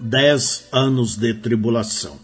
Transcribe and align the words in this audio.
dez 0.00 0.68
anos 0.70 1.16
de 1.16 1.34
tribulação. 1.34 2.16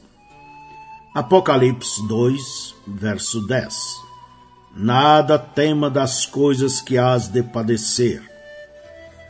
Apocalipse 1.13 2.07
2, 2.07 2.75
verso 2.87 3.45
10. 3.47 3.75
Nada 4.77 5.39
tema 5.39 5.91
das 5.91 6.25
coisas 6.25 6.81
que 6.81 6.97
hás 6.97 7.27
de 7.29 7.43
padecer. 7.43 8.23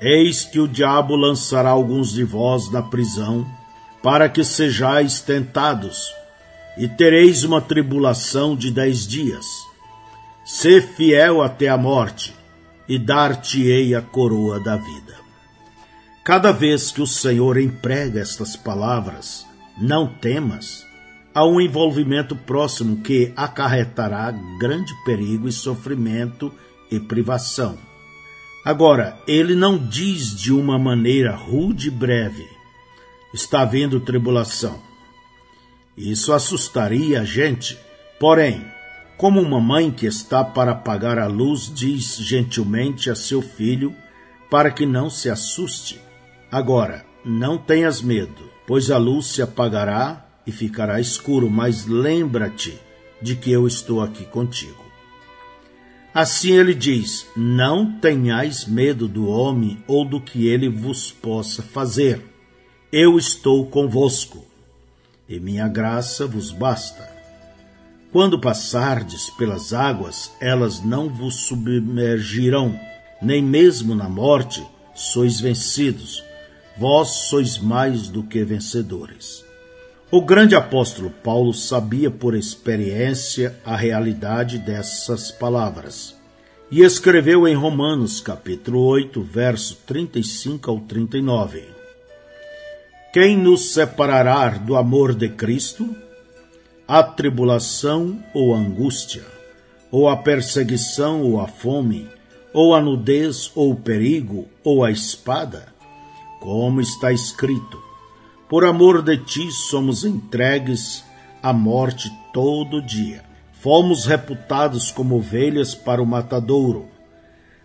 Eis 0.00 0.44
que 0.44 0.60
o 0.60 0.68
diabo 0.68 1.16
lançará 1.16 1.70
alguns 1.70 2.12
de 2.12 2.22
vós 2.22 2.70
na 2.70 2.82
prisão, 2.82 3.46
para 4.02 4.28
que 4.28 4.44
sejais 4.44 5.20
tentados, 5.20 6.12
e 6.76 6.86
tereis 6.86 7.44
uma 7.44 7.62
tribulação 7.62 8.54
de 8.54 8.70
dez 8.70 9.06
dias. 9.06 9.46
Sê 10.44 10.82
fiel 10.82 11.40
até 11.40 11.68
a 11.68 11.78
morte, 11.78 12.34
e 12.86 12.98
dar-te-ei 12.98 13.94
a 13.94 14.02
coroa 14.02 14.60
da 14.60 14.76
vida. 14.76 15.23
Cada 16.24 16.52
vez 16.52 16.90
que 16.90 17.02
o 17.02 17.06
Senhor 17.06 17.58
emprega 17.58 18.18
estas 18.18 18.56
palavras, 18.56 19.46
não 19.76 20.06
temas, 20.06 20.86
há 21.34 21.44
um 21.44 21.60
envolvimento 21.60 22.34
próximo 22.34 23.02
que 23.02 23.30
acarretará 23.36 24.30
grande 24.58 24.90
perigo 25.04 25.46
e 25.46 25.52
sofrimento 25.52 26.50
e 26.90 26.98
privação. 26.98 27.76
Agora, 28.64 29.18
ele 29.28 29.54
não 29.54 29.76
diz 29.76 30.34
de 30.34 30.50
uma 30.50 30.78
maneira 30.78 31.36
rude 31.36 31.88
e 31.88 31.90
breve: 31.90 32.48
está 33.34 33.60
havendo 33.60 34.00
tribulação. 34.00 34.80
Isso 35.94 36.32
assustaria 36.32 37.20
a 37.20 37.24
gente, 37.26 37.78
porém, 38.18 38.64
como 39.18 39.42
uma 39.42 39.60
mãe 39.60 39.90
que 39.90 40.06
está 40.06 40.42
para 40.42 40.72
apagar 40.72 41.18
a 41.18 41.26
luz 41.26 41.70
diz 41.70 42.16
gentilmente 42.16 43.10
a 43.10 43.14
seu 43.14 43.42
filho 43.42 43.94
para 44.50 44.70
que 44.70 44.86
não 44.86 45.10
se 45.10 45.28
assuste. 45.28 46.03
Agora, 46.54 47.04
não 47.24 47.58
tenhas 47.58 48.00
medo, 48.00 48.48
pois 48.64 48.88
a 48.88 48.96
luz 48.96 49.26
se 49.26 49.42
apagará 49.42 50.24
e 50.46 50.52
ficará 50.52 51.00
escuro, 51.00 51.50
mas 51.50 51.84
lembra-te 51.84 52.78
de 53.20 53.34
que 53.34 53.50
eu 53.50 53.66
estou 53.66 54.00
aqui 54.00 54.24
contigo. 54.24 54.84
Assim 56.14 56.52
ele 56.52 56.72
diz: 56.72 57.26
Não 57.36 57.98
tenhais 57.98 58.66
medo 58.66 59.08
do 59.08 59.26
homem 59.26 59.82
ou 59.88 60.04
do 60.04 60.20
que 60.20 60.46
ele 60.46 60.68
vos 60.68 61.10
possa 61.10 61.60
fazer. 61.60 62.22
Eu 62.92 63.18
estou 63.18 63.66
convosco, 63.66 64.46
e 65.28 65.40
minha 65.40 65.66
graça 65.66 66.24
vos 66.24 66.52
basta. 66.52 67.10
Quando 68.12 68.40
passardes 68.40 69.28
pelas 69.30 69.72
águas, 69.72 70.30
elas 70.40 70.80
não 70.84 71.08
vos 71.08 71.34
submergirão, 71.34 72.78
nem 73.20 73.42
mesmo 73.42 73.92
na 73.92 74.08
morte 74.08 74.64
sois 74.94 75.40
vencidos 75.40 76.22
vós 76.76 77.08
sois 77.28 77.58
mais 77.58 78.08
do 78.08 78.22
que 78.22 78.44
vencedores. 78.44 79.44
O 80.10 80.20
grande 80.20 80.54
apóstolo 80.54 81.10
Paulo 81.10 81.52
sabia 81.52 82.10
por 82.10 82.34
experiência 82.34 83.58
a 83.64 83.76
realidade 83.76 84.58
dessas 84.58 85.30
palavras 85.30 86.14
e 86.70 86.82
escreveu 86.82 87.46
em 87.46 87.54
Romanos 87.54 88.20
capítulo 88.20 88.80
8, 88.80 89.22
verso 89.22 89.76
35 89.86 90.70
ao 90.70 90.80
39. 90.80 91.64
Quem 93.12 93.36
nos 93.36 93.72
separará 93.72 94.50
do 94.50 94.74
amor 94.74 95.14
de 95.14 95.28
Cristo? 95.28 95.94
A 96.86 97.02
tribulação 97.02 98.18
ou 98.34 98.54
a 98.54 98.58
angústia, 98.58 99.24
ou 99.90 100.08
a 100.08 100.16
perseguição 100.16 101.22
ou 101.22 101.40
a 101.40 101.46
fome, 101.46 102.08
ou 102.52 102.74
a 102.74 102.80
nudez 102.80 103.52
ou 103.54 103.70
o 103.70 103.76
perigo, 103.76 104.48
ou 104.64 104.84
a 104.84 104.90
espada? 104.90 105.73
Como 106.44 106.82
está 106.82 107.10
escrito: 107.10 107.82
Por 108.50 108.66
amor 108.66 109.00
de 109.00 109.16
ti 109.16 109.50
somos 109.50 110.04
entregues 110.04 111.02
à 111.42 111.54
morte 111.54 112.12
todo 112.34 112.82
dia. 112.82 113.24
Fomos 113.62 114.04
reputados 114.04 114.90
como 114.90 115.16
ovelhas 115.16 115.74
para 115.74 116.02
o 116.02 116.06
matadouro. 116.06 116.86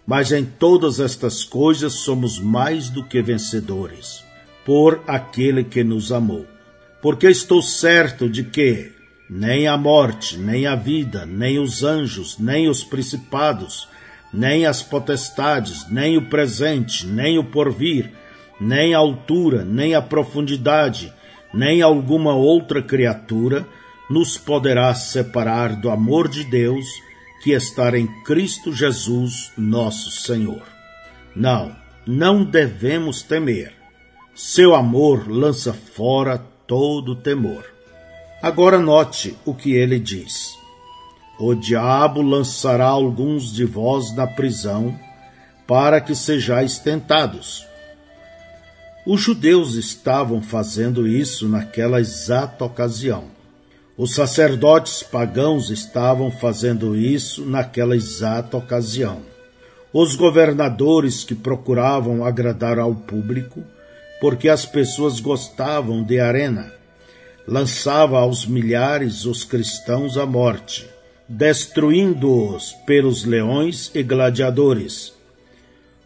Mas 0.08 0.32
em 0.32 0.46
todas 0.46 1.02
estas 1.02 1.44
coisas 1.44 1.92
somos 1.92 2.40
mais 2.40 2.90
do 2.90 3.04
que 3.04 3.22
vencedores, 3.22 4.24
por 4.66 5.04
aquele 5.06 5.66
que 5.66 5.84
nos 5.84 6.10
amou. 6.14 6.46
Porque 7.02 7.28
estou 7.28 7.62
certo 7.62 8.30
de 8.30 8.46
que 8.46 8.94
nem 9.30 9.68
a 9.68 9.78
morte, 9.78 10.38
nem 10.38 10.66
a 10.66 10.76
vida, 10.76 11.26
nem 11.26 11.60
os 11.60 11.84
anjos, 11.84 12.38
nem 12.40 12.70
os 12.70 12.82
principados, 12.82 13.90
nem 14.34 14.66
as 14.66 14.82
potestades, 14.82 15.86
nem 15.90 16.18
o 16.18 16.30
presente, 16.30 17.06
nem 17.06 17.38
o 17.38 17.44
porvir, 17.44 18.12
nem 18.60 18.94
a 18.94 18.98
altura, 18.98 19.64
nem 19.64 19.96
a 19.96 20.02
profundidade, 20.02 21.14
nem 21.54 21.82
alguma 21.82 22.36
outra 22.36 22.82
criatura 22.82 23.66
nos 24.10 24.38
poderá 24.38 24.94
separar 24.94 25.76
do 25.76 25.90
amor 25.90 26.28
de 26.28 26.44
Deus 26.44 26.86
que 27.44 27.52
está 27.52 27.98
em 27.98 28.08
Cristo 28.24 28.74
Jesus, 28.74 29.52
nosso 29.58 30.12
Senhor. 30.12 30.64
Não, 31.36 31.76
não 32.06 32.44
devemos 32.44 33.22
temer. 33.22 33.74
Seu 34.36 34.76
amor 34.76 35.30
lança 35.30 35.74
fora 35.74 36.38
todo 36.68 37.16
temor. 37.16 37.64
Agora 38.42 38.80
note 38.80 39.38
o 39.46 39.54
que 39.54 39.74
ele 39.74 40.00
diz. 40.00 40.58
O 41.40 41.56
diabo 41.56 42.22
lançará 42.22 42.88
alguns 42.88 43.54
de 43.54 43.64
vós 43.64 44.14
na 44.14 44.28
prisão, 44.28 44.98
para 45.66 46.02
que 46.02 46.16
sejais 46.16 46.80
tentados 46.80 47.69
os 49.12 49.22
judeus 49.22 49.74
estavam 49.74 50.40
fazendo 50.40 51.08
isso 51.08 51.50
naquela 51.50 52.00
exata 52.00 52.64
ocasião. 52.64 53.24
Os 53.98 54.14
sacerdotes 54.14 55.02
pagãos 55.02 55.72
estavam 55.72 56.30
fazendo 56.30 56.96
isso 56.96 57.44
naquela 57.44 57.96
exata 57.96 58.56
ocasião. 58.56 59.22
Os 59.92 60.16
governadores 60.16 61.24
que 61.24 61.34
procuravam 61.34 62.24
agradar 62.24 62.78
ao 62.78 62.94
público, 62.94 63.64
porque 64.22 64.48
as 64.48 64.64
pessoas 64.64 65.20
gostavam 65.20 66.04
de 66.04 66.20
arena, 66.20 66.72
lançava 67.48 68.20
aos 68.20 68.46
milhares 68.46 69.26
os 69.26 69.44
cristãos 69.44 70.20
à 70.20 70.26
morte, 70.28 70.88
destruindo-os 71.28 72.74
pelos 72.86 73.26
leões 73.26 73.90
e 73.96 74.04
gladiadores. 74.04 75.12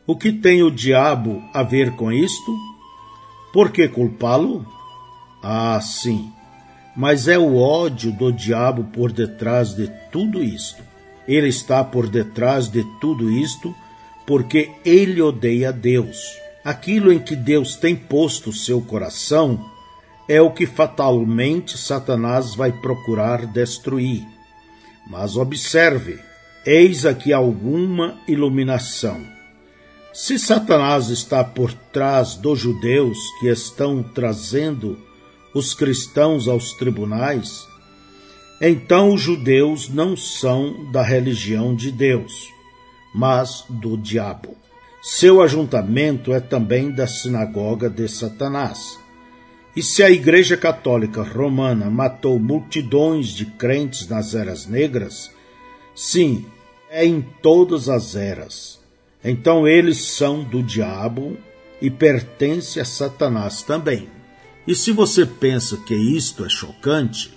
O 0.08 0.16
que 0.16 0.32
tem 0.32 0.64
o 0.64 0.72
diabo 0.72 1.44
a 1.54 1.64
ver 1.64 1.92
com 1.98 2.10
isto? 2.10 2.73
Por 3.54 3.72
que 3.72 3.88
culpá-lo? 3.88 4.66
Ah, 5.44 5.80
sim, 5.80 6.34
mas 6.96 7.28
é 7.28 7.38
o 7.38 7.56
ódio 7.56 8.12
do 8.12 8.32
diabo 8.32 8.86
por 8.86 9.12
detrás 9.12 9.76
de 9.76 9.88
tudo 10.12 10.44
isto. 10.44 10.82
Ele 11.28 11.48
está 11.48 11.84
por 11.84 12.10
detrás 12.10 12.68
de 12.68 12.84
tudo 13.00 13.30
isto 13.30 13.74
porque 14.26 14.72
ele 14.84 15.22
odeia 15.22 15.72
Deus. 15.72 16.36
Aquilo 16.66 17.12
em 17.12 17.20
que 17.20 17.36
Deus 17.36 17.76
tem 17.76 17.96
posto 17.96 18.52
seu 18.52 18.82
coração 18.82 19.64
é 20.28 20.42
o 20.42 20.52
que 20.52 20.66
fatalmente 20.66 21.78
Satanás 21.78 22.56
vai 22.56 22.72
procurar 22.72 23.46
destruir. 23.46 24.26
Mas 25.08 25.36
observe, 25.36 26.20
eis 26.66 27.06
aqui 27.06 27.34
alguma 27.34 28.18
iluminação. 28.28 29.33
Se 30.14 30.38
Satanás 30.38 31.10
está 31.10 31.44
por 31.44 31.74
trás 31.74 32.36
dos 32.36 32.60
judeus 32.60 33.18
que 33.40 33.48
estão 33.48 34.04
trazendo 34.04 34.96
os 35.56 35.74
cristãos 35.74 36.48
aos 36.48 36.74
tribunais, 36.74 37.68
então 38.62 39.12
os 39.12 39.22
judeus 39.22 39.90
não 39.90 40.16
são 40.16 40.92
da 40.92 41.02
religião 41.02 41.76
de 41.76 41.92
Deus, 41.92 42.48
mas 43.12 43.66
do 43.68 43.98
diabo. 43.98 44.56
Seu 45.02 45.42
ajuntamento 45.42 46.32
é 46.32 46.40
também 46.40 46.92
da 46.92 47.08
sinagoga 47.08 47.90
de 47.90 48.08
Satanás. 48.08 49.00
E 49.76 49.82
se 49.82 50.04
a 50.04 50.12
Igreja 50.12 50.56
Católica 50.56 51.24
Romana 51.24 51.90
matou 51.90 52.38
multidões 52.38 53.30
de 53.30 53.48
crentes 53.48 54.08
nas 54.08 54.36
eras 54.36 54.68
negras, 54.68 55.32
sim, 55.96 56.46
é 56.88 57.04
em 57.04 57.20
todas 57.42 57.90
as 57.90 58.16
eras 58.16 58.83
então 59.24 59.68
eles 59.68 60.06
são 60.06 60.44
do 60.44 60.62
diabo 60.62 61.38
e 61.82 61.90
pertencem 61.90 62.82
a 62.82 62.86
Satanás 62.86 63.62
também. 63.62 64.10
E 64.66 64.76
se 64.76 64.92
você 64.92 65.26
pensa 65.26 65.78
que 65.78 65.94
isto 65.94 66.46
é 66.46 66.50
chocante, 66.50 67.34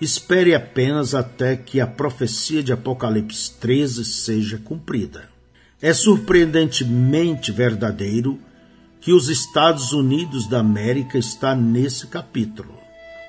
espere 0.00 0.54
apenas 0.54 1.14
até 1.14 1.56
que 1.56 1.80
a 1.80 1.86
profecia 1.86 2.62
de 2.62 2.72
Apocalipse 2.72 3.52
13 3.60 4.04
seja 4.04 4.58
cumprida. 4.58 5.28
É 5.80 5.92
surpreendentemente 5.92 7.52
verdadeiro 7.52 8.38
que 9.00 9.12
os 9.12 9.28
Estados 9.28 9.92
Unidos 9.92 10.48
da 10.48 10.60
América 10.60 11.18
está 11.18 11.54
nesse 11.54 12.06
capítulo. 12.06 12.74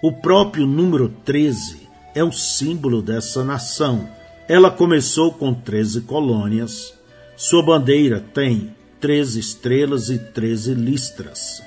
O 0.01 0.12
próprio 0.13 0.65
número 0.65 1.09
13 1.25 1.89
é 2.13 2.24
o 2.24 2.31
símbolo 2.31 3.01
dessa 3.01 3.44
nação. 3.44 4.09
Ela 4.47 4.71
começou 4.71 5.33
com 5.33 5.53
13 5.53 6.01
colônias, 6.01 6.94
sua 7.38 7.62
bandeira 7.62 8.22
tem 8.34 8.74
treze 8.98 9.40
estrelas 9.40 10.10
e 10.10 10.18
treze 10.18 10.74
listras. 10.74 11.62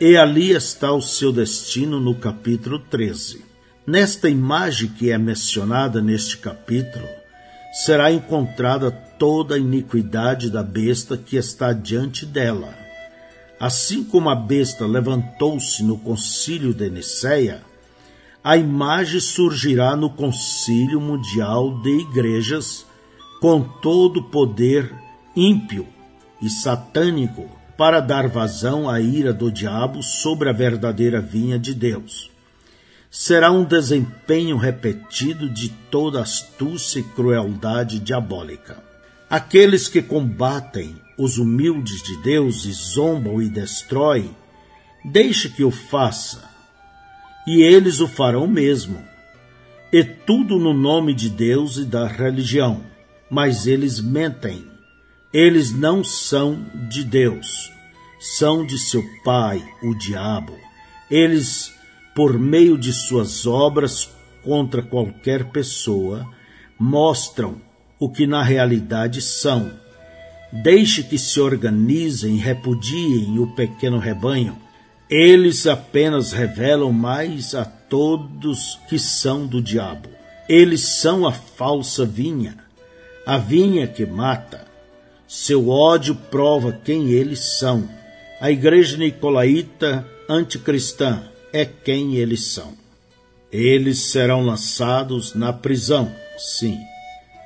E 0.00 0.16
ali 0.16 0.50
está 0.50 0.92
o 0.92 1.00
seu 1.00 1.32
destino 1.32 2.00
no 2.00 2.16
capítulo 2.16 2.80
13. 2.80 3.44
Nesta 3.86 4.28
imagem 4.28 4.88
que 4.88 5.12
é 5.12 5.16
mencionada 5.16 6.02
neste 6.02 6.38
capítulo, 6.38 7.06
será 7.84 8.10
encontrada 8.10 8.90
toda 8.90 9.54
a 9.54 9.58
iniquidade 9.58 10.50
da 10.50 10.62
besta 10.62 11.16
que 11.16 11.36
está 11.36 11.72
diante 11.72 12.26
dela. 12.26 12.74
Assim 13.60 14.02
como 14.02 14.28
a 14.28 14.34
besta 14.34 14.86
levantou-se 14.86 15.84
no 15.84 15.96
concílio 15.98 16.74
de 16.74 16.90
Niceia, 16.90 17.62
a 18.42 18.56
imagem 18.56 19.20
surgirá 19.20 19.94
no 19.94 20.10
concílio 20.10 21.00
mundial 21.00 21.80
de 21.80 21.90
igrejas 21.90 22.84
com 23.44 23.60
todo 23.60 24.20
o 24.20 24.22
poder 24.22 24.90
ímpio 25.36 25.86
e 26.40 26.48
satânico 26.48 27.46
para 27.76 28.00
dar 28.00 28.26
vazão 28.26 28.88
à 28.88 28.98
ira 29.02 29.34
do 29.34 29.52
diabo 29.52 30.02
sobre 30.02 30.48
a 30.48 30.52
verdadeira 30.54 31.20
vinha 31.20 31.58
de 31.58 31.74
Deus. 31.74 32.30
Será 33.10 33.50
um 33.50 33.62
desempenho 33.62 34.56
repetido 34.56 35.46
de 35.46 35.68
toda 35.68 36.22
astúcia 36.22 37.00
e 37.00 37.02
crueldade 37.02 37.98
diabólica. 37.98 38.82
Aqueles 39.28 39.88
que 39.88 40.00
combatem 40.00 40.96
os 41.18 41.36
humildes 41.36 42.02
de 42.02 42.22
Deus 42.22 42.64
e 42.64 42.72
zombam 42.72 43.42
e 43.42 43.50
destroem, 43.50 44.34
deixe 45.04 45.50
que 45.50 45.62
o 45.62 45.70
faça, 45.70 46.48
e 47.46 47.60
eles 47.60 48.00
o 48.00 48.08
farão 48.08 48.46
mesmo. 48.46 49.04
E 49.92 50.02
tudo 50.02 50.58
no 50.58 50.72
nome 50.72 51.12
de 51.12 51.28
Deus 51.28 51.76
e 51.76 51.84
da 51.84 52.06
religião, 52.06 52.93
mas 53.34 53.66
eles 53.66 54.00
mentem 54.00 54.74
eles 55.34 55.72
não 55.72 56.04
são 56.04 56.64
de 56.88 57.02
Deus, 57.02 57.72
são 58.20 58.64
de 58.64 58.78
seu 58.78 59.02
pai, 59.24 59.60
o 59.82 59.92
diabo. 59.92 60.56
Eles, 61.10 61.74
por 62.14 62.38
meio 62.38 62.78
de 62.78 62.92
suas 62.92 63.44
obras 63.44 64.08
contra 64.44 64.80
qualquer 64.80 65.46
pessoa, 65.46 66.24
mostram 66.78 67.60
o 67.98 68.08
que 68.08 68.28
na 68.28 68.44
realidade 68.44 69.20
são. 69.20 69.72
Deixe 70.52 71.02
que 71.02 71.18
se 71.18 71.40
organizem 71.40 72.36
e 72.36 72.38
repudiem 72.38 73.40
o 73.40 73.48
pequeno 73.56 73.98
rebanho. 73.98 74.56
Eles 75.10 75.66
apenas 75.66 76.30
revelam 76.30 76.92
mais 76.92 77.56
a 77.56 77.64
todos 77.64 78.78
que 78.88 79.00
são 79.00 79.48
do 79.48 79.60
diabo. 79.60 80.08
Eles 80.48 80.82
são 80.82 81.26
a 81.26 81.32
falsa 81.32 82.06
vinha, 82.06 82.63
a 83.26 83.38
vinha 83.38 83.86
que 83.86 84.04
mata 84.04 84.74
seu 85.26 85.68
ódio 85.68 86.14
prova 86.14 86.72
quem 86.84 87.10
eles 87.10 87.58
são. 87.58 87.88
A 88.40 88.50
igreja 88.50 88.96
nicolaíta 88.96 90.06
anticristã 90.28 91.22
é 91.52 91.64
quem 91.64 92.14
eles 92.16 92.44
são. 92.44 92.74
Eles 93.50 93.98
serão 93.98 94.44
lançados 94.44 95.34
na 95.34 95.52
prisão, 95.52 96.12
sim. 96.38 96.78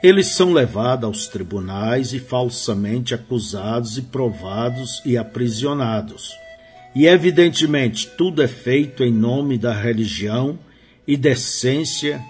Eles 0.03 0.27
são 0.29 0.53
levados 0.53 1.05
aos 1.05 1.27
tribunais 1.29 2.13
e 2.13 2.19
falsamente 2.19 3.15
acusados 3.15 3.97
e 3.97 4.03
provados 4.03 5.01
e 5.05 5.17
aprisionados. 5.17 6.33
E 6.95 7.07
evidentemente 7.07 8.07
tudo 8.07 8.43
é 8.43 8.49
feito 8.49 9.03
em 9.05 9.13
nome 9.13 9.57
da 9.57 9.73
religião 9.73 10.59
e 11.07 11.17
decência 11.17 12.21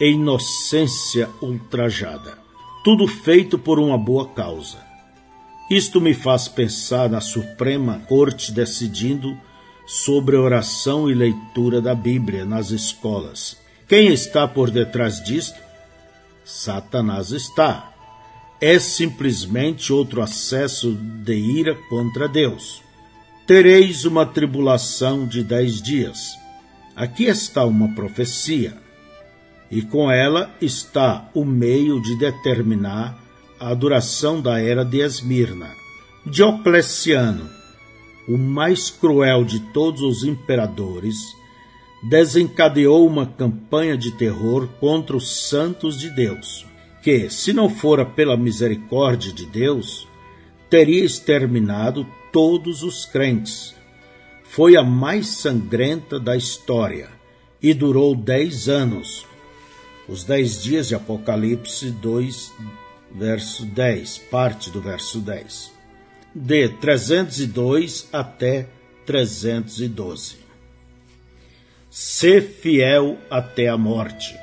e 0.00 0.06
inocência 0.06 1.28
ultrajada. 1.40 2.41
Tudo 2.84 3.06
feito 3.06 3.58
por 3.58 3.78
uma 3.78 3.96
boa 3.96 4.28
causa 4.28 4.92
isto 5.72 6.02
me 6.02 6.12
faz 6.12 6.48
pensar 6.48 7.08
na 7.08 7.22
Suprema 7.22 8.02
Corte 8.06 8.52
decidindo 8.52 9.34
sobre 9.86 10.36
oração 10.36 11.10
e 11.10 11.14
leitura 11.14 11.80
da 11.80 11.94
Bíblia 11.94 12.44
nas 12.44 12.70
escolas. 12.70 13.56
Quem 13.88 14.08
está 14.08 14.46
por 14.46 14.70
detrás 14.70 15.24
disto? 15.24 15.58
Satanás 16.44 17.30
está. 17.30 17.90
É 18.60 18.78
simplesmente 18.78 19.94
outro 19.94 20.20
acesso 20.20 20.92
de 20.92 21.32
ira 21.32 21.74
contra 21.88 22.28
Deus. 22.28 22.82
Tereis 23.46 24.04
uma 24.04 24.26
tribulação 24.26 25.26
de 25.26 25.42
dez 25.42 25.80
dias. 25.80 26.36
Aqui 26.94 27.24
está 27.24 27.64
uma 27.64 27.94
profecia, 27.94 28.76
e 29.72 29.80
com 29.80 30.10
ela 30.10 30.54
está 30.60 31.30
o 31.32 31.46
meio 31.46 32.00
de 32.02 32.14
determinar 32.16 33.18
a 33.58 33.72
duração 33.72 34.38
da 34.38 34.60
era 34.60 34.84
de 34.84 35.00
Esmirna. 35.00 35.70
Diocleciano, 36.26 37.48
o 38.28 38.36
mais 38.36 38.90
cruel 38.90 39.44
de 39.44 39.60
todos 39.72 40.02
os 40.02 40.24
imperadores, 40.24 41.16
desencadeou 42.02 43.06
uma 43.06 43.24
campanha 43.24 43.96
de 43.96 44.12
terror 44.12 44.68
contra 44.78 45.16
os 45.16 45.48
santos 45.48 45.98
de 45.98 46.10
Deus, 46.10 46.66
que, 47.02 47.30
se 47.30 47.54
não 47.54 47.70
fora 47.70 48.04
pela 48.04 48.36
misericórdia 48.36 49.32
de 49.32 49.46
Deus, 49.46 50.06
teria 50.68 51.02
exterminado 51.02 52.06
todos 52.30 52.82
os 52.82 53.06
crentes. 53.06 53.74
Foi 54.44 54.76
a 54.76 54.82
mais 54.82 55.28
sangrenta 55.28 56.20
da 56.20 56.36
história 56.36 57.08
e 57.62 57.72
durou 57.72 58.14
dez 58.14 58.68
anos. 58.68 59.31
Os 60.12 60.24
dez 60.24 60.62
dias 60.62 60.88
de 60.88 60.94
Apocalipse 60.94 61.90
2, 61.90 62.52
verso 63.14 63.64
10, 63.64 64.18
parte 64.30 64.68
do 64.68 64.78
verso 64.78 65.20
10, 65.20 65.72
de 66.34 66.68
302 66.68 68.10
até 68.12 68.68
312. 69.06 70.36
Ser 71.88 72.42
fiel 72.42 73.16
até 73.30 73.68
a 73.68 73.78
morte. 73.78 74.38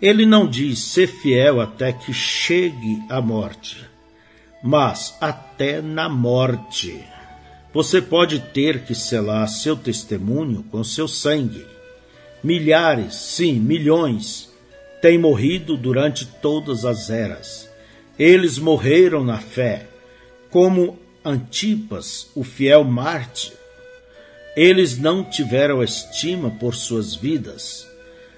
Ele 0.00 0.24
não 0.24 0.48
diz 0.48 0.78
ser 0.78 1.08
fiel 1.08 1.60
até 1.60 1.92
que 1.92 2.14
chegue 2.14 3.02
a 3.10 3.20
morte, 3.20 3.86
mas 4.64 5.14
até 5.20 5.82
na 5.82 6.08
morte. 6.08 7.04
Você 7.74 8.00
pode 8.00 8.40
ter 8.40 8.82
que 8.84 8.94
selar 8.94 9.46
seu 9.46 9.76
testemunho 9.76 10.62
com 10.70 10.82
seu 10.82 11.06
sangue. 11.06 11.66
Milhares, 12.42 13.14
sim, 13.14 13.60
milhões, 13.60 14.49
têm 15.00 15.18
morrido 15.18 15.76
durante 15.76 16.26
todas 16.26 16.84
as 16.84 17.10
eras 17.10 17.70
eles 18.20 18.58
morreram 18.58 19.24
na 19.24 19.38
fé, 19.38 19.86
como 20.50 20.98
Antipas, 21.24 22.28
o 22.34 22.44
fiel 22.44 22.84
mártir. 22.84 23.54
Eles 24.54 24.98
não 24.98 25.24
tiveram 25.24 25.82
estima 25.82 26.50
por 26.50 26.74
suas 26.74 27.14
vidas 27.14 27.88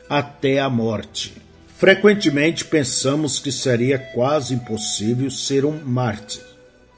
até 0.09 0.61
a 0.61 0.71
morte. 0.71 1.35
Frequentemente 1.78 2.64
pensamos 2.64 3.40
que 3.40 3.50
seria 3.50 3.99
quase 3.99 4.54
impossível 4.54 5.28
ser 5.33 5.64
um 5.64 5.81
mártir, 5.85 6.45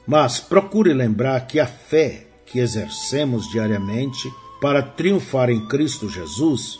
mas 0.05 0.39
procure 0.39 0.93
lembrar 0.93 1.47
que 1.47 1.59
a 1.59 1.65
fé 1.65 2.27
que 2.45 2.59
exercemos 2.59 3.49
diariamente 3.49 4.31
para 4.61 4.83
triunfar 4.83 5.49
em 5.49 5.65
Cristo 5.67 6.07
Jesus 6.07 6.79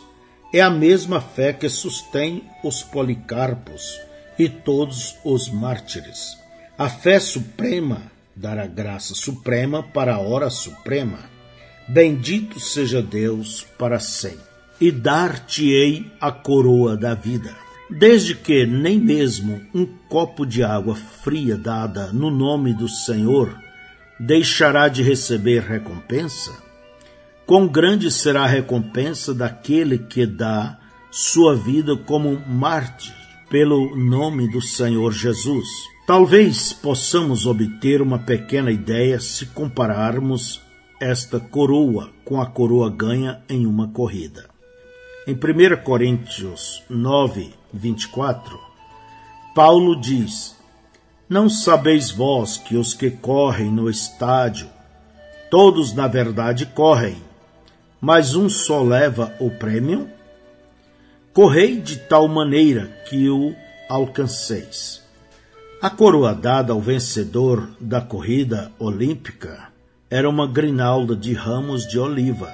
é 0.52 0.60
a 0.60 0.70
mesma 0.70 1.20
fé 1.20 1.52
que 1.52 1.68
sustém 1.68 2.44
os 2.62 2.82
policarpos, 2.82 4.00
e 4.38 4.48
todos 4.48 5.16
os 5.24 5.48
mártires. 5.48 6.38
A 6.76 6.88
fé 6.88 7.18
suprema 7.18 8.02
dará 8.34 8.66
graça 8.66 9.14
suprema 9.14 9.82
para 9.82 10.14
a 10.14 10.18
hora 10.18 10.50
suprema. 10.50 11.18
Bendito 11.88 12.60
seja 12.60 13.00
Deus 13.00 13.66
para 13.78 13.98
sempre. 13.98 14.44
E 14.78 14.92
dar-te-ei 14.92 16.12
a 16.20 16.30
coroa 16.30 16.96
da 16.96 17.14
vida. 17.14 17.54
Desde 17.88 18.34
que 18.34 18.66
nem 18.66 18.98
mesmo 18.98 19.62
um 19.74 19.86
copo 19.86 20.44
de 20.44 20.62
água 20.62 20.94
fria 20.94 21.56
dada 21.56 22.12
no 22.12 22.30
nome 22.30 22.74
do 22.74 22.88
Senhor 22.88 23.56
deixará 24.18 24.88
de 24.88 25.02
receber 25.02 25.62
recompensa, 25.62 26.52
quão 27.46 27.68
grande 27.68 28.10
será 28.10 28.42
a 28.42 28.48
recompensa 28.48 29.32
daquele 29.32 29.98
que 29.98 30.26
dá 30.26 30.78
sua 31.10 31.54
vida 31.54 31.96
como 31.96 32.38
mártir 32.46 33.14
pelo 33.48 33.96
nome 33.96 34.50
do 34.50 34.60
Senhor 34.60 35.12
Jesus. 35.12 35.68
Talvez 36.06 36.72
possamos 36.72 37.46
obter 37.46 38.02
uma 38.02 38.18
pequena 38.18 38.70
ideia 38.70 39.20
se 39.20 39.46
compararmos 39.46 40.60
esta 41.00 41.38
coroa 41.38 42.10
com 42.24 42.40
a 42.40 42.46
coroa 42.46 42.90
ganha 42.90 43.40
em 43.48 43.66
uma 43.66 43.88
corrida. 43.88 44.48
Em 45.26 45.34
1 45.34 45.82
Coríntios 45.82 46.82
9, 46.88 47.52
24, 47.72 48.58
Paulo 49.54 50.00
diz: 50.00 50.56
Não 51.28 51.48
sabeis 51.48 52.10
vós 52.10 52.56
que 52.56 52.76
os 52.76 52.94
que 52.94 53.10
correm 53.10 53.70
no 53.70 53.90
estádio, 53.90 54.68
todos 55.50 55.92
na 55.92 56.06
verdade 56.06 56.66
correm, 56.66 57.25
mas 58.00 58.34
um 58.34 58.48
só 58.48 58.82
leva 58.82 59.34
o 59.38 59.50
prêmio? 59.50 60.08
Correi 61.32 61.80
de 61.80 61.96
tal 61.96 62.28
maneira 62.28 62.86
que 63.08 63.28
o 63.28 63.54
alcanceis. 63.88 65.02
A 65.80 65.90
coroa 65.90 66.34
dada 66.34 66.72
ao 66.72 66.80
vencedor 66.80 67.70
da 67.80 68.00
corrida 68.00 68.72
olímpica 68.78 69.68
era 70.08 70.28
uma 70.28 70.46
grinalda 70.46 71.14
de 71.14 71.34
ramos 71.34 71.86
de 71.86 71.98
oliva. 71.98 72.52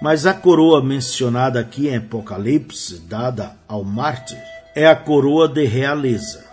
Mas 0.00 0.26
a 0.26 0.34
coroa 0.34 0.82
mencionada 0.82 1.58
aqui 1.58 1.88
em 1.88 1.96
Apocalipse, 1.96 3.00
dada 3.00 3.56
ao 3.66 3.82
mártir, 3.82 4.38
é 4.74 4.86
a 4.86 4.94
coroa 4.94 5.48
de 5.48 5.64
realeza. 5.64 6.44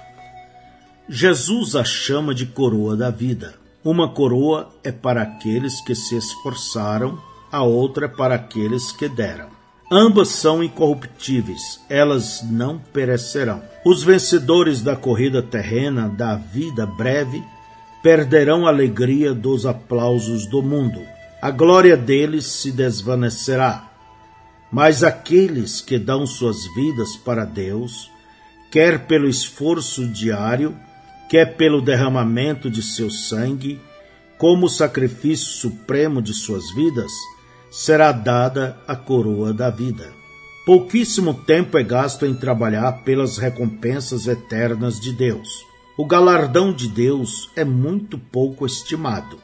Jesus 1.07 1.75
a 1.75 1.83
chama 1.83 2.33
de 2.33 2.45
coroa 2.45 2.95
da 2.95 3.09
vida. 3.09 3.55
Uma 3.83 4.09
coroa 4.09 4.69
é 4.83 4.91
para 4.91 5.21
aqueles 5.21 5.81
que 5.81 5.93
se 5.93 6.15
esforçaram, 6.15 7.19
a 7.51 7.63
outra 7.63 8.07
para 8.07 8.35
aqueles 8.35 8.91
que 8.91 9.09
deram. 9.09 9.49
Ambas 9.91 10.29
são 10.29 10.63
incorruptíveis, 10.63 11.81
elas 11.89 12.41
não 12.49 12.79
perecerão. 12.79 13.61
Os 13.85 14.03
vencedores 14.03 14.81
da 14.81 14.95
corrida 14.95 15.41
terrena 15.41 16.07
da 16.07 16.35
vida 16.35 16.85
breve 16.85 17.43
perderão 18.01 18.65
a 18.65 18.69
alegria 18.69 19.33
dos 19.33 19.65
aplausos 19.65 20.45
do 20.45 20.63
mundo. 20.63 21.01
A 21.41 21.51
glória 21.51 21.97
deles 21.97 22.45
se 22.45 22.71
desvanecerá. 22.71 23.91
Mas 24.71 25.03
aqueles 25.03 25.81
que 25.81 25.99
dão 25.99 26.25
suas 26.25 26.65
vidas 26.73 27.17
para 27.17 27.43
Deus, 27.43 28.09
quer 28.71 29.05
pelo 29.05 29.27
esforço 29.27 30.07
diário, 30.07 30.73
quer 31.29 31.57
pelo 31.57 31.81
derramamento 31.81 32.69
de 32.69 32.81
seu 32.81 33.09
sangue, 33.09 33.81
como 34.37 34.69
sacrifício 34.69 35.47
supremo 35.47 36.21
de 36.21 36.33
suas 36.33 36.73
vidas, 36.73 37.11
será 37.71 38.11
dada 38.11 38.77
a 38.85 38.97
coroa 38.97 39.53
da 39.53 39.69
vida. 39.69 40.11
Pouquíssimo 40.65 41.33
tempo 41.33 41.77
é 41.77 41.83
gasto 41.83 42.25
em 42.25 42.35
trabalhar 42.35 43.03
pelas 43.03 43.37
recompensas 43.37 44.27
eternas 44.27 44.99
de 44.99 45.13
Deus. 45.13 45.65
O 45.97 46.05
galardão 46.05 46.73
de 46.73 46.89
Deus 46.89 47.49
é 47.55 47.63
muito 47.63 48.17
pouco 48.17 48.65
estimado. 48.65 49.39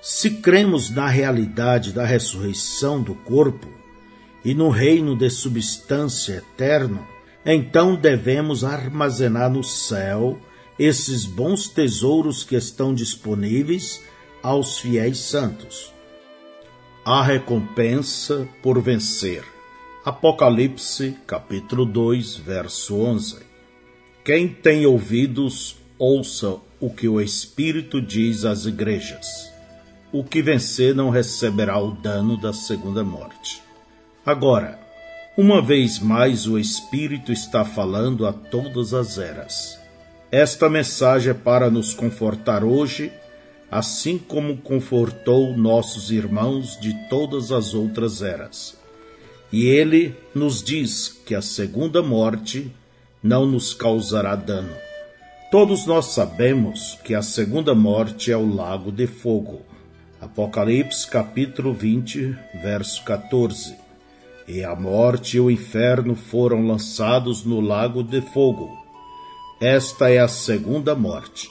Se 0.00 0.30
cremos 0.30 0.90
na 0.90 1.08
realidade 1.08 1.92
da 1.92 2.04
ressurreição 2.04 3.02
do 3.02 3.14
corpo 3.14 3.68
e 4.44 4.54
no 4.54 4.68
reino 4.68 5.16
de 5.16 5.28
substância 5.28 6.34
eterno, 6.34 7.06
então 7.44 7.96
devemos 7.96 8.62
armazenar 8.64 9.50
no 9.50 9.64
céu 9.64 10.38
esses 10.78 11.24
bons 11.24 11.68
tesouros 11.68 12.44
que 12.44 12.54
estão 12.54 12.94
disponíveis 12.94 14.00
aos 14.42 14.78
fiéis 14.78 15.18
santos. 15.18 15.92
A 17.04 17.20
recompensa 17.20 18.48
por 18.62 18.80
vencer. 18.80 19.44
Apocalipse, 20.04 21.16
capítulo 21.26 21.84
2, 21.84 22.36
verso 22.36 22.94
11. 22.94 23.38
Quem 24.24 24.46
tem 24.46 24.86
ouvidos, 24.86 25.78
ouça 25.98 26.58
o 26.78 26.88
que 26.88 27.08
o 27.08 27.20
Espírito 27.20 28.00
diz 28.00 28.44
às 28.44 28.66
igrejas. 28.66 29.52
O 30.12 30.22
que 30.22 30.40
vencer 30.40 30.94
não 30.94 31.10
receberá 31.10 31.76
o 31.76 31.90
dano 31.90 32.40
da 32.40 32.52
segunda 32.52 33.02
morte. 33.02 33.60
Agora, 34.24 34.78
uma 35.36 35.60
vez 35.60 35.98
mais 35.98 36.46
o 36.46 36.56
Espírito 36.56 37.32
está 37.32 37.64
falando 37.64 38.24
a 38.28 38.32
todas 38.32 38.94
as 38.94 39.18
eras. 39.18 39.76
Esta 40.30 40.70
mensagem 40.70 41.32
é 41.32 41.34
para 41.34 41.68
nos 41.68 41.94
confortar 41.94 42.62
hoje, 42.62 43.12
assim 43.72 44.18
como 44.18 44.58
confortou 44.58 45.56
nossos 45.56 46.12
irmãos 46.12 46.78
de 46.78 46.94
todas 47.08 47.50
as 47.50 47.74
outras 47.74 48.22
eras. 48.22 48.78
E 49.50 49.66
ele 49.66 50.14
nos 50.34 50.62
diz 50.62 51.08
que 51.08 51.34
a 51.34 51.42
segunda 51.42 52.02
morte 52.02 52.70
não 53.22 53.46
nos 53.46 53.74
causará 53.74 54.36
dano. 54.36 54.74
Todos 55.50 55.86
nós 55.86 56.06
sabemos 56.06 56.98
que 57.02 57.14
a 57.14 57.22
segunda 57.22 57.74
morte 57.74 58.30
é 58.30 58.36
o 58.36 58.54
lago 58.54 58.92
de 58.92 59.06
fogo. 59.06 59.62
Apocalipse 60.20 61.08
capítulo 61.08 61.72
20, 61.72 62.36
verso 62.62 63.02
14 63.04 63.82
e 64.46 64.64
a 64.64 64.74
morte 64.74 65.36
e 65.36 65.40
o 65.40 65.50
inferno 65.50 66.14
foram 66.14 66.66
lançados 66.66 67.44
no 67.44 67.60
lago 67.60 68.02
de 68.02 68.20
fogo. 68.20 68.70
Esta 69.60 70.10
é 70.10 70.18
a 70.18 70.28
segunda 70.28 70.94
morte. 70.94 71.50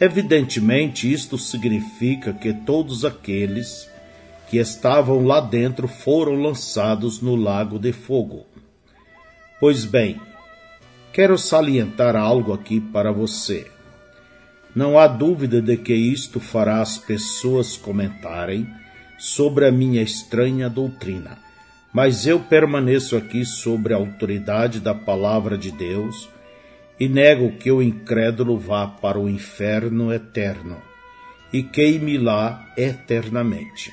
Evidentemente, 0.00 1.12
isto 1.12 1.36
significa 1.36 2.32
que 2.32 2.52
todos 2.52 3.04
aqueles 3.04 3.90
que 4.48 4.58
estavam 4.58 5.24
lá 5.24 5.40
dentro 5.40 5.88
foram 5.88 6.34
lançados 6.34 7.20
no 7.20 7.34
lago 7.34 7.78
de 7.78 7.92
fogo. 7.92 8.46
Pois 9.60 9.84
bem, 9.84 10.20
quero 11.12 11.36
salientar 11.36 12.16
algo 12.16 12.52
aqui 12.52 12.80
para 12.80 13.12
você. 13.12 13.66
Não 14.74 14.98
há 14.98 15.06
dúvida 15.06 15.60
de 15.60 15.76
que 15.76 15.94
isto 15.94 16.38
fará 16.38 16.80
as 16.80 16.96
pessoas 16.96 17.76
comentarem 17.76 18.68
sobre 19.18 19.66
a 19.66 19.72
minha 19.72 20.00
estranha 20.00 20.70
doutrina 20.70 21.48
mas 21.92 22.26
eu 22.26 22.38
permaneço 22.38 23.16
aqui 23.16 23.44
sobre 23.44 23.94
a 23.94 23.96
autoridade 23.96 24.80
da 24.80 24.94
palavra 24.94 25.56
de 25.56 25.70
Deus 25.70 26.28
e 26.98 27.08
nego 27.08 27.52
que 27.52 27.70
o 27.70 27.82
incrédulo 27.82 28.58
vá 28.58 28.86
para 28.86 29.18
o 29.18 29.28
inferno 29.28 30.12
eterno 30.12 30.88
e 31.52 31.62
queime 31.62 32.18
lá 32.18 32.72
eternamente. 32.76 33.92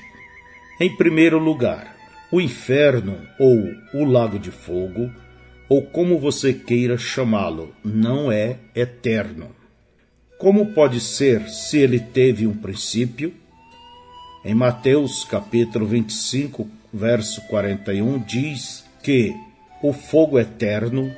Em 0.80 0.94
primeiro 0.96 1.38
lugar, 1.38 1.96
o 2.30 2.40
inferno 2.40 3.18
ou 3.38 3.72
o 3.94 4.04
lago 4.04 4.38
de 4.38 4.50
fogo, 4.50 5.10
ou 5.68 5.82
como 5.82 6.18
você 6.18 6.52
queira 6.52 6.98
chamá-lo, 6.98 7.74
não 7.84 8.30
é 8.30 8.58
eterno. 8.74 9.50
Como 10.38 10.74
pode 10.74 11.00
ser 11.00 11.48
se 11.48 11.78
ele 11.78 11.98
teve 11.98 12.46
um 12.46 12.54
princípio? 12.54 13.32
Em 14.44 14.54
Mateus 14.54 15.24
capítulo 15.24 15.86
25, 15.86 16.68
verso 16.92 17.40
41, 17.48 18.18
diz 18.18 18.84
que 19.02 19.34
o 19.82 19.92
fogo 19.92 20.38
eterno 20.38 21.10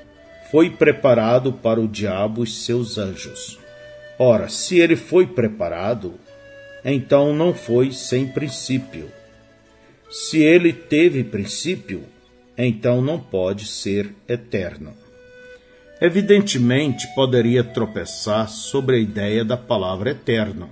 foi 0.50 0.70
preparado 0.70 1.52
para 1.52 1.80
o 1.80 1.86
diabo 1.86 2.42
e 2.42 2.46
seus 2.46 2.96
anjos. 2.96 3.58
Ora, 4.18 4.48
se 4.48 4.78
ele 4.78 4.96
foi 4.96 5.26
preparado, 5.26 6.14
então 6.84 7.34
não 7.34 7.52
foi 7.52 7.92
sem 7.92 8.26
princípio. 8.26 9.10
Se 10.10 10.42
ele 10.42 10.72
teve 10.72 11.22
princípio, 11.22 12.02
então 12.56 13.02
não 13.02 13.20
pode 13.20 13.66
ser 13.66 14.14
eterno. 14.26 14.94
Evidentemente, 16.00 17.06
poderia 17.14 17.62
tropeçar 17.62 18.48
sobre 18.48 18.96
a 18.96 19.00
ideia 19.00 19.44
da 19.44 19.56
palavra 19.56 20.10
eterno, 20.10 20.70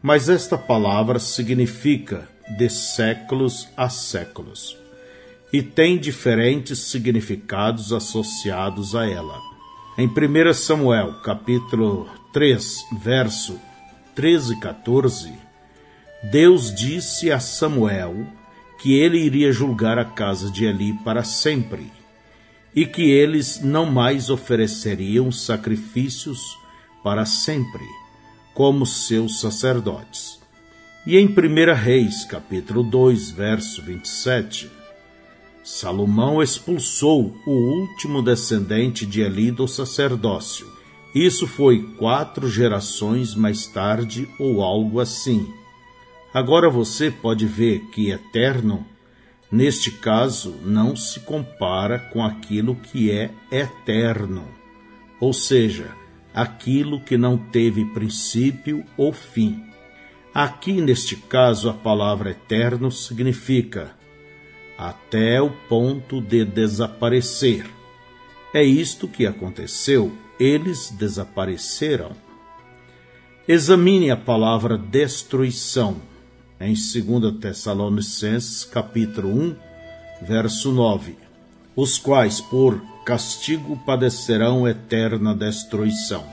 mas 0.00 0.28
esta 0.28 0.56
palavra 0.56 1.18
significa 1.18 2.28
de 2.56 2.68
séculos 2.68 3.68
a 3.76 3.88
séculos 3.88 4.81
e 5.52 5.62
tem 5.62 5.98
diferentes 5.98 6.78
significados 6.78 7.92
associados 7.92 8.94
a 8.94 9.06
ela. 9.06 9.38
Em 9.98 10.08
1 10.08 10.54
Samuel, 10.54 11.20
capítulo 11.22 12.08
3, 12.32 12.86
verso 13.02 13.60
13 14.14 14.54
e 14.54 14.60
14, 14.60 15.32
Deus 16.30 16.74
disse 16.74 17.30
a 17.30 17.38
Samuel 17.38 18.26
que 18.80 18.94
ele 18.94 19.18
iria 19.18 19.52
julgar 19.52 19.98
a 19.98 20.04
casa 20.04 20.50
de 20.50 20.64
Eli 20.64 20.94
para 21.04 21.22
sempre 21.22 21.92
e 22.74 22.86
que 22.86 23.02
eles 23.02 23.60
não 23.60 23.84
mais 23.84 24.30
ofereceriam 24.30 25.30
sacrifícios 25.30 26.40
para 27.04 27.26
sempre, 27.26 27.84
como 28.54 28.86
seus 28.86 29.40
sacerdotes. 29.40 30.40
E 31.06 31.18
em 31.18 31.26
1 31.26 31.74
Reis, 31.74 32.24
capítulo 32.24 32.82
2, 32.82 33.30
verso 33.32 33.82
27, 33.82 34.70
Salomão 35.62 36.42
expulsou 36.42 37.36
o 37.46 37.50
último 37.50 38.20
descendente 38.20 39.06
de 39.06 39.20
Eli 39.20 39.52
do 39.52 39.68
sacerdócio. 39.68 40.66
Isso 41.14 41.46
foi 41.46 41.82
quatro 41.98 42.50
gerações 42.50 43.34
mais 43.34 43.66
tarde 43.66 44.28
ou 44.40 44.60
algo 44.60 44.98
assim. 44.98 45.48
Agora 46.34 46.68
você 46.68 47.10
pode 47.10 47.46
ver 47.46 47.80
que 47.92 48.10
eterno, 48.10 48.84
neste 49.50 49.90
caso, 49.90 50.56
não 50.64 50.96
se 50.96 51.20
compara 51.20 51.98
com 51.98 52.24
aquilo 52.24 52.74
que 52.74 53.12
é 53.12 53.30
eterno, 53.50 54.44
ou 55.20 55.32
seja, 55.32 55.94
aquilo 56.34 57.00
que 57.00 57.16
não 57.16 57.36
teve 57.36 57.84
princípio 57.92 58.84
ou 58.96 59.12
fim. 59.12 59.62
Aqui, 60.34 60.80
neste 60.80 61.14
caso, 61.14 61.68
a 61.68 61.74
palavra 61.74 62.30
eterno 62.30 62.90
significa 62.90 63.94
até 64.76 65.40
o 65.40 65.50
ponto 65.68 66.20
de 66.20 66.44
desaparecer. 66.44 67.68
É 68.54 68.62
isto 68.62 69.08
que 69.08 69.26
aconteceu, 69.26 70.12
eles 70.38 70.90
desapareceram. 70.90 72.12
Examine 73.46 74.10
a 74.10 74.16
palavra 74.16 74.76
destruição 74.78 75.96
em 76.60 76.74
2 76.74 77.40
Tessalonicenses 77.40 78.64
capítulo 78.64 79.28
1, 79.28 79.56
verso 80.22 80.70
9, 80.70 81.16
os 81.74 81.98
quais 81.98 82.40
por 82.40 82.80
castigo 83.04 83.76
padecerão 83.84 84.68
eterna 84.68 85.34
destruição. 85.34 86.24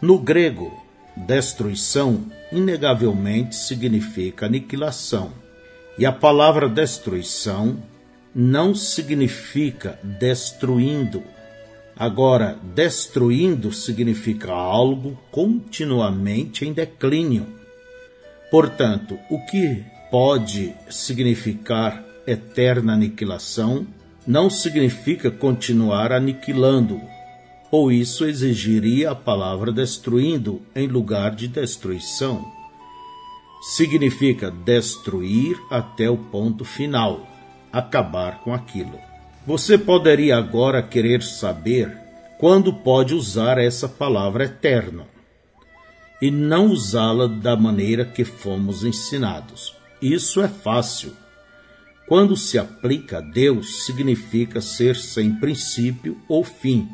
No 0.00 0.18
grego, 0.18 0.72
destruição 1.16 2.24
inegavelmente 2.50 3.56
significa 3.56 4.46
aniquilação. 4.46 5.32
E 5.98 6.06
a 6.06 6.12
palavra 6.12 6.68
destruição 6.68 7.82
não 8.32 8.72
significa 8.72 9.98
destruindo. 10.02 11.24
Agora, 11.96 12.56
destruindo 12.74 13.72
significa 13.72 14.52
algo 14.52 15.18
continuamente 15.32 16.64
em 16.64 16.72
declínio. 16.72 17.46
Portanto, 18.48 19.18
o 19.28 19.44
que 19.46 19.84
pode 20.08 20.72
significar 20.88 22.04
eterna 22.24 22.92
aniquilação 22.92 23.84
não 24.24 24.48
significa 24.48 25.30
continuar 25.30 26.12
aniquilando, 26.12 27.00
ou 27.70 27.90
isso 27.90 28.24
exigiria 28.24 29.10
a 29.10 29.14
palavra 29.16 29.72
destruindo 29.72 30.62
em 30.76 30.86
lugar 30.86 31.34
de 31.34 31.48
destruição. 31.48 32.57
Significa 33.60 34.50
destruir 34.50 35.58
até 35.70 36.08
o 36.08 36.16
ponto 36.16 36.64
final, 36.64 37.26
acabar 37.72 38.40
com 38.40 38.54
aquilo. 38.54 38.98
Você 39.46 39.76
poderia 39.76 40.36
agora 40.36 40.82
querer 40.82 41.22
saber 41.22 41.96
quando 42.38 42.72
pode 42.72 43.14
usar 43.14 43.58
essa 43.58 43.88
palavra 43.88 44.44
eterno 44.44 45.06
e 46.20 46.30
não 46.30 46.66
usá-la 46.66 47.26
da 47.26 47.56
maneira 47.56 48.04
que 48.04 48.24
fomos 48.24 48.84
ensinados. 48.84 49.74
Isso 50.00 50.40
é 50.40 50.48
fácil. 50.48 51.12
Quando 52.06 52.36
se 52.36 52.58
aplica 52.58 53.18
a 53.18 53.20
Deus, 53.20 53.84
significa 53.84 54.60
ser 54.60 54.96
sem 54.96 55.34
princípio 55.34 56.16
ou 56.28 56.42
fim 56.44 56.88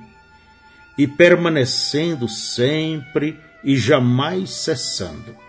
e 0.96 1.06
permanecendo 1.06 2.28
sempre 2.28 3.38
e 3.62 3.76
jamais 3.76 4.50
cessando. 4.50 5.43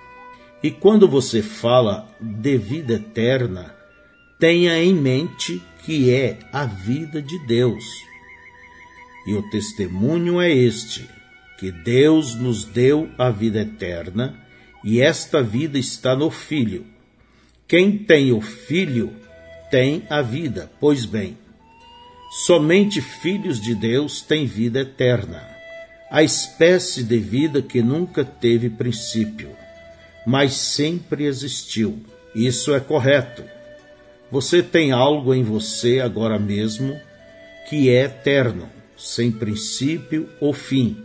E 0.65 0.72
quando 0.72 1.07
você 1.07 1.43
fala 1.43 2.10
de 2.19 2.57
vida 2.57 2.95
eterna, 2.95 3.72
tenha 4.39 4.81
em 4.81 4.95
mente 4.95 5.62
que 5.86 6.12
é 6.12 6.39
a 6.51 6.65
vida 6.65 7.22
de 7.22 7.38
Deus. 7.45 7.86
E 9.27 9.36
o 9.36 9.48
testemunho 9.51 10.41
é 10.41 10.51
este: 10.51 11.07
que 11.60 11.72
Deus 11.72 12.34
nos 12.34 12.65
deu 12.65 13.07
a 13.15 13.29
vida 13.29 13.62
eterna, 13.62 14.43
e 14.84 15.00
esta 15.00 15.43
vida 15.43 15.77
está 15.77 16.15
no 16.15 16.31
Filho. 16.31 16.84
Quem 17.67 18.00
tem 18.00 18.31
o 18.31 18.41
Filho 18.41 19.13
tem 19.69 20.01
a 20.10 20.24
vida. 20.24 20.72
Pois 20.79 21.05
bem, 21.05 21.38
Somente 22.48 23.01
filhos 23.01 23.62
de 23.62 23.75
Deus 23.75 24.24
têm 24.24 24.48
vida 24.48 24.79
eterna, 24.79 25.48
a 26.10 26.24
espécie 26.24 27.03
de 27.03 27.19
vida 27.19 27.62
que 27.62 27.84
nunca 27.84 28.25
teve 28.25 28.67
princípio, 28.67 29.55
mas 30.25 30.53
sempre 30.53 31.25
existiu. 31.25 32.01
Isso 32.34 32.74
é 32.74 32.79
correto. 32.79 33.44
Você 34.32 34.63
tem 34.63 34.91
algo 34.91 35.34
em 35.34 35.44
você 35.44 36.00
agora 36.00 36.39
mesmo 36.39 37.00
que 37.70 37.89
é 37.89 38.03
eterno, 38.03 38.70
sem 38.98 39.32
princípio 39.32 40.29
ou 40.39 40.53
fim. 40.53 40.98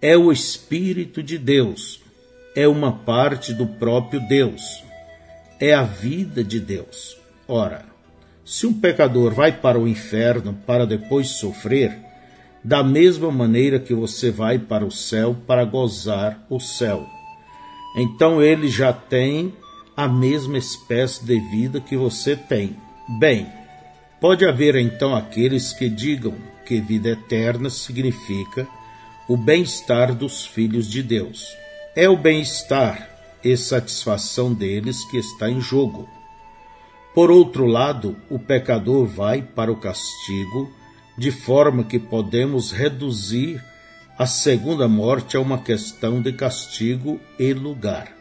É 0.00 0.16
o 0.16 0.32
Espírito 0.32 1.22
de 1.22 1.36
Deus, 1.36 2.00
é 2.54 2.66
uma 2.66 2.92
parte 2.92 3.52
do 3.52 3.66
próprio 3.66 4.20
Deus, 4.28 4.82
é 5.58 5.74
a 5.74 5.82
vida 5.82 6.42
de 6.42 6.58
Deus. 6.58 7.18
Ora, 7.46 7.84
se 8.44 8.66
um 8.66 8.72
pecador 8.72 9.34
vai 9.34 9.52
para 9.52 9.78
o 9.78 9.86
inferno 9.86 10.58
para 10.66 10.86
depois 10.86 11.28
sofrer, 11.28 11.98
da 12.64 12.82
mesma 12.82 13.30
maneira 13.30 13.78
que 13.78 13.94
você 13.94 14.30
vai 14.30 14.58
para 14.58 14.84
o 14.84 14.90
céu 14.90 15.36
para 15.46 15.64
gozar 15.64 16.44
o 16.48 16.58
céu. 16.58 17.19
Então 17.94 18.42
ele 18.42 18.68
já 18.68 18.92
tem 18.92 19.54
a 19.96 20.08
mesma 20.08 20.56
espécie 20.56 21.24
de 21.24 21.38
vida 21.38 21.80
que 21.80 21.96
você 21.96 22.36
tem. 22.36 22.76
Bem, 23.18 23.46
pode 24.20 24.46
haver 24.46 24.76
então 24.76 25.14
aqueles 25.14 25.72
que 25.72 25.88
digam 25.88 26.34
que 26.64 26.80
vida 26.80 27.10
eterna 27.10 27.68
significa 27.68 28.66
o 29.28 29.36
bem-estar 29.36 30.14
dos 30.14 30.46
filhos 30.46 30.88
de 30.88 31.02
Deus. 31.02 31.46
É 31.96 32.08
o 32.08 32.16
bem-estar 32.16 33.08
e 33.42 33.56
satisfação 33.56 34.52
deles 34.52 35.04
que 35.04 35.16
está 35.16 35.50
em 35.50 35.60
jogo. 35.60 36.08
Por 37.14 37.30
outro 37.30 37.66
lado, 37.66 38.16
o 38.30 38.38
pecador 38.38 39.06
vai 39.06 39.42
para 39.42 39.72
o 39.72 39.76
castigo, 39.76 40.72
de 41.18 41.30
forma 41.30 41.82
que 41.82 41.98
podemos 41.98 42.70
reduzir 42.70 43.62
a 44.20 44.26
segunda 44.26 44.86
morte 44.86 45.34
a 45.34 45.40
uma 45.40 45.56
questão 45.62 46.20
de 46.20 46.30
castigo 46.30 47.18
e 47.38 47.54
lugar. 47.54 48.14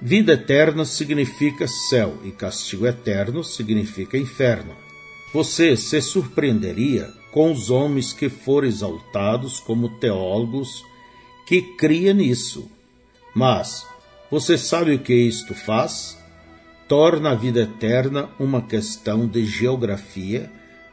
Vida 0.00 0.34
eterna 0.34 0.84
significa 0.84 1.66
céu 1.66 2.20
e 2.22 2.30
castigo 2.30 2.86
eterno 2.86 3.42
significa 3.42 4.16
inferno. 4.16 4.76
Você 5.32 5.76
se 5.76 6.00
surpreenderia 6.00 7.12
com 7.32 7.50
os 7.50 7.68
homens 7.68 8.12
que 8.12 8.28
foram 8.28 8.68
exaltados 8.68 9.58
como 9.58 9.98
teólogos 9.98 10.84
que 11.48 11.60
criam 11.60 12.14
nisso. 12.14 12.70
Mas 13.34 13.84
você 14.30 14.56
sabe 14.56 14.94
o 14.94 15.00
que 15.00 15.14
isto 15.14 15.52
faz? 15.52 16.16
torna 16.86 17.32
a 17.32 17.34
vida 17.34 17.62
eterna 17.62 18.30
uma 18.38 18.62
questão 18.62 19.26
de 19.26 19.44
geografia 19.44 20.48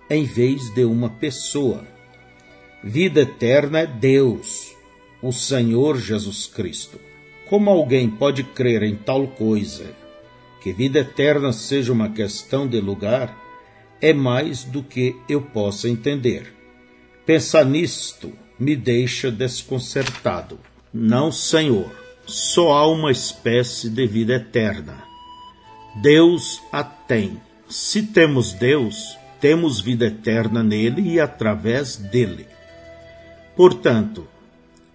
em 0.09 0.23
vez 0.23 0.73
de 0.73 0.83
uma 0.83 1.11
pessoa. 1.11 1.90
Vida 2.83 3.21
eterna 3.21 3.79
é 3.79 3.85
Deus, 3.85 4.75
o 5.21 5.31
Senhor 5.31 5.97
Jesus 5.97 6.47
Cristo. 6.47 6.99
Como 7.47 7.69
alguém 7.69 8.09
pode 8.09 8.43
crer 8.43 8.83
em 8.83 8.95
tal 8.95 9.27
coisa? 9.27 9.85
Que 10.61 10.71
vida 10.71 10.99
eterna 10.99 11.51
seja 11.53 11.91
uma 11.91 12.09
questão 12.09 12.67
de 12.67 12.79
lugar 12.79 13.37
é 14.01 14.13
mais 14.13 14.63
do 14.63 14.81
que 14.81 15.15
eu 15.29 15.41
possa 15.41 15.87
entender. 15.87 16.53
Pensar 17.25 17.65
nisto 17.65 18.33
me 18.57 18.75
deixa 18.75 19.31
desconcertado. 19.31 20.59
Não, 20.93 21.31
Senhor, 21.31 21.91
só 22.25 22.73
há 22.73 22.87
uma 22.87 23.11
espécie 23.11 23.89
de 23.89 24.07
vida 24.07 24.33
eterna 24.33 25.11
Deus 25.95 26.63
a 26.71 26.83
tem. 26.83 27.41
Se 27.67 28.03
temos 28.03 28.53
Deus, 28.53 29.17
temos 29.41 29.81
vida 29.81 30.05
eterna 30.05 30.63
nele 30.63 31.01
e 31.01 31.19
através 31.19 31.97
dele. 31.97 32.47
Portanto, 33.61 34.27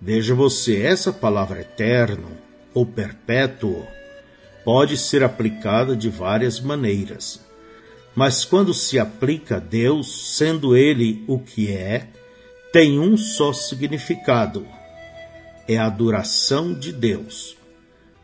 veja 0.02 0.34
você, 0.34 0.82
essa 0.82 1.12
palavra 1.12 1.60
eterno 1.60 2.26
ou 2.74 2.84
perpétuo 2.84 3.86
pode 4.64 4.96
ser 4.96 5.22
aplicada 5.22 5.94
de 5.94 6.08
várias 6.08 6.58
maneiras. 6.58 7.46
Mas 8.12 8.44
quando 8.44 8.74
se 8.74 8.98
aplica 8.98 9.58
a 9.58 9.60
Deus, 9.60 10.36
sendo 10.36 10.76
ele 10.76 11.22
o 11.28 11.38
que 11.38 11.70
é, 11.70 12.08
tem 12.72 12.98
um 12.98 13.16
só 13.16 13.52
significado: 13.52 14.66
é 15.68 15.78
a 15.78 15.86
adoração 15.86 16.74
de 16.74 16.92
Deus. 16.92 17.56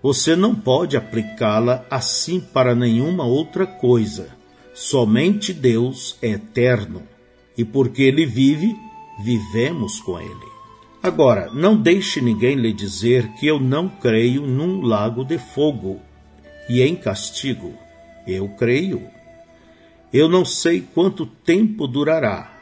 Você 0.02 0.34
não 0.34 0.56
pode 0.56 0.96
aplicá-la 0.96 1.86
assim 1.88 2.40
para 2.40 2.74
nenhuma 2.74 3.24
outra 3.24 3.64
coisa. 3.64 4.30
Somente 4.74 5.52
Deus 5.52 6.16
é 6.20 6.30
eterno, 6.30 7.04
e 7.56 7.64
porque 7.64 8.02
Ele 8.02 8.26
vive, 8.26 8.74
vivemos 9.22 10.00
com 10.00 10.20
Ele. 10.20 10.52
Agora, 11.02 11.50
não 11.52 11.76
deixe 11.76 12.20
ninguém 12.20 12.54
lhe 12.54 12.72
dizer 12.72 13.28
que 13.32 13.46
eu 13.46 13.58
não 13.58 13.88
creio 13.88 14.46
num 14.46 14.82
lago 14.82 15.24
de 15.24 15.36
fogo 15.36 16.00
e 16.68 16.80
em 16.80 16.94
castigo. 16.94 17.74
Eu 18.26 18.48
creio. 18.50 19.10
Eu 20.12 20.28
não 20.28 20.44
sei 20.44 20.80
quanto 20.80 21.26
tempo 21.26 21.88
durará, 21.88 22.52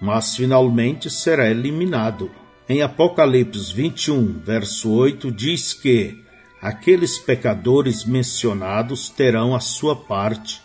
mas 0.00 0.36
finalmente 0.36 1.10
será 1.10 1.50
eliminado. 1.50 2.30
Em 2.68 2.80
Apocalipse 2.80 3.74
21, 3.74 4.40
verso 4.40 4.90
8, 4.90 5.30
diz 5.30 5.74
que 5.74 6.16
aqueles 6.62 7.18
pecadores 7.18 8.04
mencionados 8.04 9.10
terão 9.10 9.54
a 9.54 9.60
sua 9.60 9.96
parte 9.96 10.62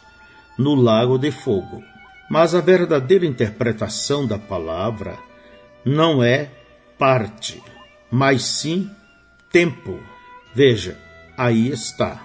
no 0.58 0.76
lago 0.76 1.18
de 1.18 1.32
fogo. 1.32 1.84
Mas 2.30 2.56
a 2.56 2.62
verdadeira 2.62 3.26
interpretação 3.26 4.26
da 4.26 4.38
palavra 4.38 5.18
não 5.86 6.24
é 6.24 6.50
parte, 6.98 7.62
mas 8.10 8.44
sim 8.44 8.90
tempo. 9.52 10.00
Veja, 10.54 10.98
aí 11.38 11.70
está. 11.70 12.24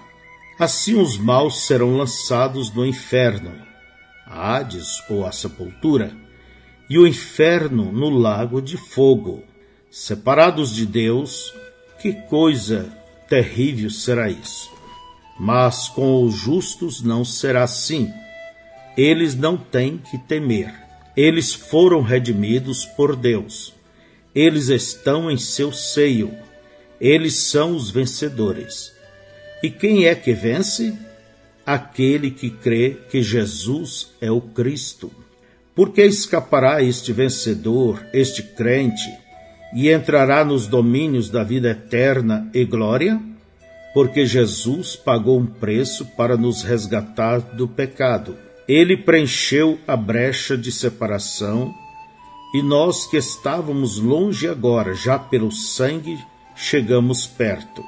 Assim 0.59 0.99
os 0.99 1.17
maus 1.17 1.65
serão 1.65 1.97
lançados 1.97 2.73
no 2.73 2.85
inferno, 2.85 3.53
a 4.25 4.57
Hades 4.57 5.03
ou 5.09 5.25
a 5.25 5.31
sepultura, 5.31 6.15
e 6.89 6.97
o 6.97 7.07
inferno 7.07 7.91
no 7.91 8.09
lago 8.09 8.61
de 8.61 8.77
fogo. 8.77 9.43
Separados 9.89 10.73
de 10.73 10.85
Deus, 10.85 11.53
que 11.99 12.13
coisa 12.13 12.91
terrível 13.29 13.89
será 13.89 14.29
isso. 14.29 14.71
Mas 15.39 15.87
com 15.89 16.23
os 16.23 16.35
justos 16.35 17.01
não 17.01 17.23
será 17.23 17.63
assim. 17.63 18.11
Eles 18.97 19.35
não 19.35 19.57
têm 19.57 19.97
que 19.97 20.17
temer. 20.17 20.73
Eles 21.15 21.53
foram 21.53 22.01
redimidos 22.01 22.85
por 22.85 23.15
Deus. 23.15 23.73
Eles 24.33 24.69
estão 24.69 25.29
em 25.29 25.37
seu 25.37 25.71
seio. 25.71 26.33
Eles 26.99 27.35
são 27.35 27.75
os 27.75 27.89
vencedores. 27.89 28.93
E 29.63 29.69
quem 29.69 30.05
é 30.05 30.15
que 30.15 30.33
vence? 30.33 30.97
Aquele 31.65 32.31
que 32.31 32.49
crê 32.49 32.97
que 33.09 33.21
Jesus 33.21 34.09
é 34.19 34.31
o 34.31 34.41
Cristo. 34.41 35.11
Por 35.75 35.93
que 35.93 36.01
escapará 36.01 36.83
este 36.83 37.13
vencedor, 37.13 38.05
este 38.13 38.43
crente, 38.43 39.09
e 39.73 39.89
entrará 39.89 40.43
nos 40.43 40.67
domínios 40.67 41.29
da 41.29 41.43
vida 41.43 41.69
eterna 41.69 42.49
e 42.53 42.65
glória? 42.65 43.21
Porque 43.93 44.25
Jesus 44.25 44.95
pagou 44.95 45.39
um 45.39 45.45
preço 45.45 46.05
para 46.17 46.35
nos 46.35 46.61
resgatar 46.63 47.39
do 47.39 47.67
pecado. 47.67 48.37
Ele 48.73 48.95
preencheu 48.95 49.77
a 49.85 49.97
brecha 49.97 50.57
de 50.57 50.71
separação 50.71 51.75
e 52.53 52.63
nós 52.63 53.05
que 53.05 53.17
estávamos 53.17 53.99
longe 53.99 54.47
agora, 54.47 54.93
já 54.93 55.19
pelo 55.19 55.51
sangue, 55.51 56.17
chegamos 56.55 57.27
perto. 57.27 57.83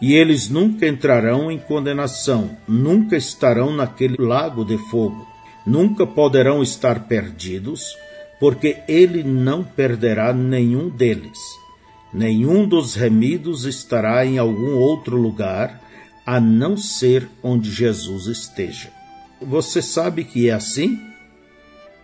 E 0.00 0.14
eles 0.14 0.48
nunca 0.48 0.86
entrarão 0.86 1.50
em 1.50 1.58
condenação, 1.58 2.56
nunca 2.68 3.16
estarão 3.16 3.74
naquele 3.74 4.14
lago 4.16 4.64
de 4.64 4.78
fogo, 4.78 5.26
nunca 5.66 6.06
poderão 6.06 6.62
estar 6.62 7.08
perdidos, 7.08 7.96
porque 8.38 8.76
ele 8.86 9.24
não 9.24 9.64
perderá 9.64 10.32
nenhum 10.32 10.88
deles. 10.88 11.40
Nenhum 12.14 12.64
dos 12.64 12.94
remidos 12.94 13.64
estará 13.64 14.24
em 14.24 14.38
algum 14.38 14.76
outro 14.76 15.16
lugar, 15.16 15.82
a 16.24 16.38
não 16.38 16.76
ser 16.76 17.28
onde 17.42 17.72
Jesus 17.72 18.28
esteja. 18.28 18.97
Você 19.40 19.80
sabe 19.80 20.24
que 20.24 20.48
é 20.48 20.52
assim? 20.52 21.00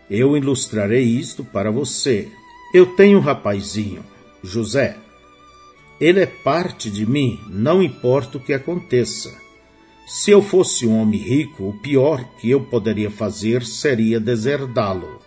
Eu 0.09 0.37
ilustrarei 0.37 1.03
isto 1.03 1.43
para 1.43 1.71
você. 1.71 2.29
Eu 2.73 2.87
tenho 2.95 3.19
um 3.19 3.21
rapazinho, 3.21 4.05
José. 4.43 4.97
Ele 6.01 6.21
é 6.21 6.27
parte 6.27 6.91
de 6.91 7.05
mim, 7.05 7.41
não 7.49 7.83
importa 7.83 8.39
o 8.39 8.41
que 8.41 8.53
aconteça. 8.53 9.35
Se 10.07 10.31
eu 10.31 10.43
fosse 10.43 10.87
um 10.87 11.01
homem 11.01 11.21
rico, 11.21 11.69
o 11.69 11.79
pior 11.81 12.25
que 12.39 12.51
eu 12.51 12.61
poderia 12.61 13.11
fazer 13.11 13.65
seria 13.65 14.21
deserdá-lo. 14.21 15.21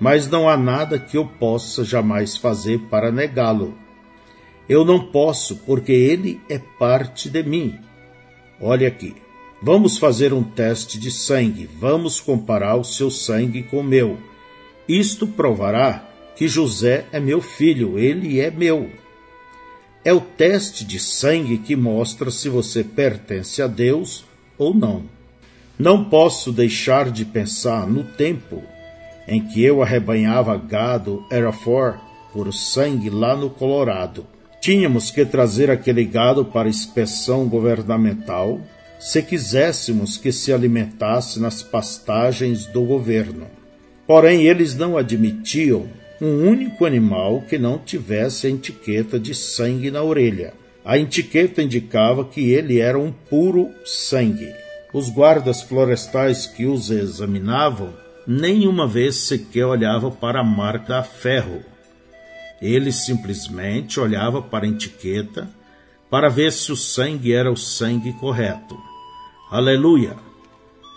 Mas 0.00 0.26
não 0.28 0.48
há 0.48 0.56
nada 0.56 0.98
que 0.98 1.16
eu 1.16 1.26
possa 1.26 1.84
jamais 1.84 2.36
fazer 2.36 2.80
para 2.88 3.12
negá-lo. 3.12 3.76
Eu 4.68 4.84
não 4.84 5.10
posso, 5.12 5.56
porque 5.58 5.92
ele 5.92 6.40
é 6.48 6.58
parte 6.58 7.28
de 7.28 7.42
mim. 7.42 7.78
Olha 8.60 8.88
aqui. 8.88 9.27
Vamos 9.60 9.98
fazer 9.98 10.32
um 10.32 10.42
teste 10.42 10.98
de 10.98 11.10
sangue. 11.10 11.68
Vamos 11.80 12.20
comparar 12.20 12.76
o 12.76 12.84
seu 12.84 13.10
sangue 13.10 13.64
com 13.64 13.80
o 13.80 13.84
meu. 13.84 14.16
Isto 14.88 15.26
provará 15.26 16.08
que 16.36 16.46
José 16.46 17.06
é 17.10 17.18
meu 17.18 17.42
filho, 17.42 17.98
ele 17.98 18.40
é 18.40 18.50
meu. 18.50 18.88
É 20.04 20.12
o 20.12 20.20
teste 20.20 20.84
de 20.84 21.00
sangue 21.00 21.58
que 21.58 21.74
mostra 21.74 22.30
se 22.30 22.48
você 22.48 22.84
pertence 22.84 23.60
a 23.60 23.66
Deus 23.66 24.24
ou 24.56 24.72
não. 24.72 25.02
Não 25.76 26.04
posso 26.04 26.52
deixar 26.52 27.10
de 27.10 27.24
pensar 27.24 27.86
no 27.86 28.04
tempo 28.04 28.62
em 29.26 29.44
que 29.44 29.62
eu 29.62 29.82
arrebanhava 29.82 30.56
gado 30.56 31.26
Erafor 31.30 31.98
por 32.32 32.52
sangue 32.54 33.10
lá 33.10 33.36
no 33.36 33.50
Colorado. 33.50 34.24
Tínhamos 34.60 35.10
que 35.10 35.24
trazer 35.24 35.68
aquele 35.70 36.04
gado 36.04 36.44
para 36.44 36.68
inspeção 36.68 37.48
governamental 37.48 38.60
se 38.98 39.22
quiséssemos 39.22 40.16
que 40.16 40.32
se 40.32 40.52
alimentasse 40.52 41.40
nas 41.40 41.62
pastagens 41.62 42.66
do 42.66 42.82
governo. 42.82 43.46
Porém, 44.06 44.46
eles 44.46 44.74
não 44.74 44.96
admitiam 44.96 45.86
um 46.20 46.48
único 46.48 46.84
animal 46.84 47.42
que 47.42 47.58
não 47.58 47.78
tivesse 47.78 48.46
a 48.46 48.50
etiqueta 48.50 49.18
de 49.20 49.34
sangue 49.34 49.90
na 49.90 50.02
orelha. 50.02 50.52
A 50.84 50.98
etiqueta 50.98 51.62
indicava 51.62 52.24
que 52.24 52.50
ele 52.50 52.80
era 52.80 52.98
um 52.98 53.12
puro 53.12 53.70
sangue. 53.84 54.52
Os 54.92 55.10
guardas 55.10 55.62
florestais 55.62 56.46
que 56.46 56.64
os 56.66 56.90
examinavam 56.90 57.92
nenhuma 58.26 58.86
vez 58.86 59.16
sequer 59.16 59.66
olhavam 59.66 60.10
para 60.10 60.40
a 60.40 60.44
marca 60.44 60.98
a 60.98 61.02
ferro. 61.02 61.62
Eles 62.60 62.96
simplesmente 63.04 64.00
olhavam 64.00 64.42
para 64.42 64.66
a 64.66 64.68
etiqueta 64.68 65.48
para 66.10 66.28
ver 66.28 66.52
se 66.52 66.72
o 66.72 66.76
sangue 66.76 67.32
era 67.32 67.52
o 67.52 67.56
sangue 67.56 68.12
correto. 68.14 68.87
Aleluia! 69.50 70.14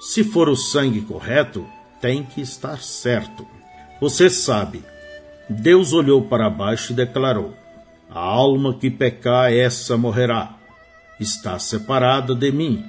Se 0.02 0.26
for 0.26 0.50
o 0.50 0.58
sangue 0.58 1.02
correto, 1.02 1.66
tem 2.02 2.22
que 2.22 2.42
estar 2.42 2.82
certo. 2.82 3.48
Você 4.02 4.30
sabe, 4.30 4.84
Deus 5.50 5.94
olhou 5.94 6.24
para 6.24 6.50
baixo 6.50 6.92
e 6.92 6.96
declarou: 6.96 7.54
A 8.10 8.20
alma 8.20 8.74
que 8.74 8.90
pecar, 8.90 9.54
essa 9.54 9.96
morrerá. 9.96 10.58
Está 11.18 11.60
separada 11.60 12.36
de 12.36 12.52
mim. 12.52 12.84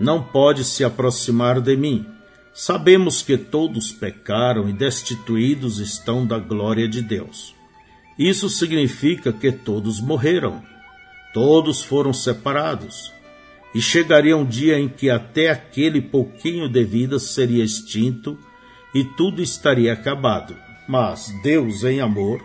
Não 0.00 0.22
pode 0.22 0.64
se 0.64 0.82
aproximar 0.82 1.60
de 1.60 1.76
mim. 1.76 2.06
Sabemos 2.54 3.20
que 3.20 3.36
todos 3.36 3.92
pecaram 3.92 4.70
e 4.70 4.72
destituídos 4.72 5.80
estão 5.80 6.26
da 6.26 6.38
glória 6.38 6.88
de 6.88 7.02
Deus. 7.02 7.54
Isso 8.18 8.48
significa 8.48 9.34
que 9.34 9.52
todos 9.52 10.00
morreram. 10.00 10.62
Todos 11.34 11.82
foram 11.82 12.12
separados. 12.14 13.17
E 13.74 13.80
chegaria 13.80 14.36
um 14.36 14.44
dia 14.44 14.78
em 14.78 14.88
que 14.88 15.10
até 15.10 15.50
aquele 15.50 16.00
pouquinho 16.00 16.68
de 16.68 16.84
vida 16.84 17.18
seria 17.18 17.62
extinto 17.62 18.38
e 18.94 19.04
tudo 19.04 19.42
estaria 19.42 19.92
acabado. 19.92 20.56
Mas 20.88 21.30
Deus, 21.42 21.84
em 21.84 22.00
amor, 22.00 22.40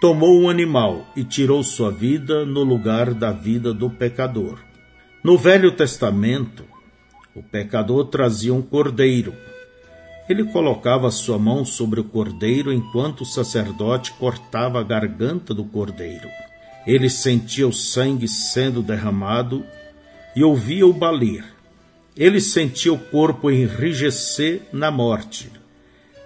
tomou 0.00 0.40
um 0.40 0.48
animal 0.48 1.06
e 1.14 1.22
tirou 1.22 1.62
sua 1.62 1.90
vida 1.90 2.44
no 2.44 2.62
lugar 2.62 3.12
da 3.12 3.30
vida 3.30 3.72
do 3.74 3.90
pecador. 3.90 4.58
No 5.22 5.36
Velho 5.36 5.72
Testamento, 5.72 6.64
o 7.34 7.42
pecador 7.42 8.06
trazia 8.06 8.54
um 8.54 8.62
cordeiro. 8.62 9.34
Ele 10.28 10.44
colocava 10.44 11.10
sua 11.10 11.38
mão 11.38 11.64
sobre 11.64 12.00
o 12.00 12.04
cordeiro 12.04 12.72
enquanto 12.72 13.20
o 13.20 13.26
sacerdote 13.26 14.12
cortava 14.12 14.80
a 14.80 14.82
garganta 14.82 15.52
do 15.52 15.64
cordeiro. 15.64 16.28
Ele 16.86 17.10
sentia 17.10 17.68
o 17.68 17.72
sangue 17.72 18.26
sendo 18.26 18.82
derramado 18.82 19.64
e 20.36 20.44
ouvia 20.44 20.86
o 20.86 20.92
balir. 20.92 21.44
Ele 22.14 22.40
sentia 22.40 22.92
o 22.92 22.98
corpo 22.98 23.50
enrijecer 23.50 24.62
na 24.70 24.90
morte. 24.90 25.50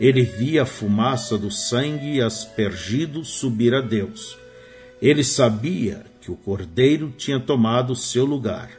Ele 0.01 0.23
via 0.23 0.63
a 0.63 0.67
fumaça 0.67 1.39
do 1.39 1.51
sangue 1.51 2.21
aspergido 2.21 3.25
subir 3.25 3.73
a 3.73 3.81
Deus. 3.81 4.37
Ele 5.01 5.23
sabia 5.23 6.05
que 6.21 6.31
o 6.31 6.37
cordeiro 6.37 7.15
tinha 7.17 7.39
tomado 7.39 7.95
seu 7.95 8.25
lugar. 8.25 8.71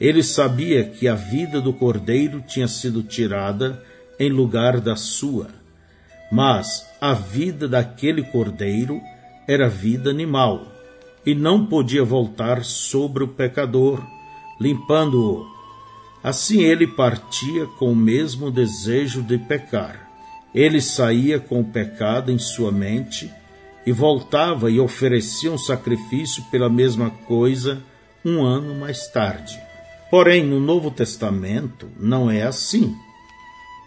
Ele 0.00 0.22
sabia 0.22 0.84
que 0.84 1.06
a 1.06 1.14
vida 1.14 1.60
do 1.60 1.72
cordeiro 1.72 2.42
tinha 2.46 2.66
sido 2.66 3.02
tirada 3.02 3.82
em 4.18 4.28
lugar 4.28 4.80
da 4.80 4.96
sua. 4.96 5.48
Mas 6.32 6.86
a 7.00 7.12
vida 7.12 7.68
daquele 7.68 8.22
cordeiro 8.22 9.00
era 9.46 9.68
vida 9.68 10.10
animal 10.10 10.66
e 11.24 11.34
não 11.34 11.66
podia 11.66 12.04
voltar 12.04 12.64
sobre 12.64 13.24
o 13.24 13.28
pecador, 13.28 14.02
limpando-o. 14.60 15.46
Assim 16.22 16.60
ele 16.60 16.86
partia 16.86 17.66
com 17.78 17.92
o 17.92 17.96
mesmo 17.96 18.50
desejo 18.50 19.22
de 19.22 19.38
pecar. 19.38 20.10
Ele 20.54 20.80
saía 20.80 21.40
com 21.40 21.60
o 21.60 21.64
pecado 21.64 22.30
em 22.30 22.38
sua 22.38 22.70
mente 22.70 23.32
e 23.86 23.92
voltava 23.92 24.70
e 24.70 24.78
oferecia 24.78 25.50
um 25.50 25.56
sacrifício 25.56 26.44
pela 26.50 26.68
mesma 26.68 27.08
coisa 27.26 27.82
um 28.22 28.42
ano 28.42 28.74
mais 28.74 29.08
tarde. 29.08 29.58
Porém, 30.10 30.44
no 30.44 30.60
Novo 30.60 30.90
Testamento 30.90 31.88
não 31.98 32.30
é 32.30 32.42
assim. 32.42 32.94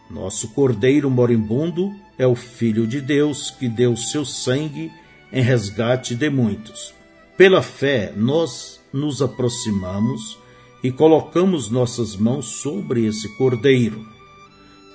Nosso 0.10 0.48
Cordeiro 0.50 1.10
moribundo 1.10 1.94
é 2.18 2.26
o 2.26 2.36
Filho 2.36 2.88
de 2.88 3.02
Deus 3.02 3.52
que 3.52 3.68
deu 3.68 3.96
seu 3.96 4.26
sangue 4.26 4.92
em 5.32 5.42
resgate 5.42 6.16
de 6.16 6.30
muitos. 6.30 6.94
Pela 7.38 7.62
fé, 7.62 8.14
nós 8.16 8.80
nos 8.92 9.22
aproximamos 9.22 10.38
e 10.84 10.92
colocamos 10.92 11.70
nossas 11.70 12.16
mãos 12.16 12.46
sobre 12.46 13.06
esse 13.06 13.30
Cordeiro 13.38 14.14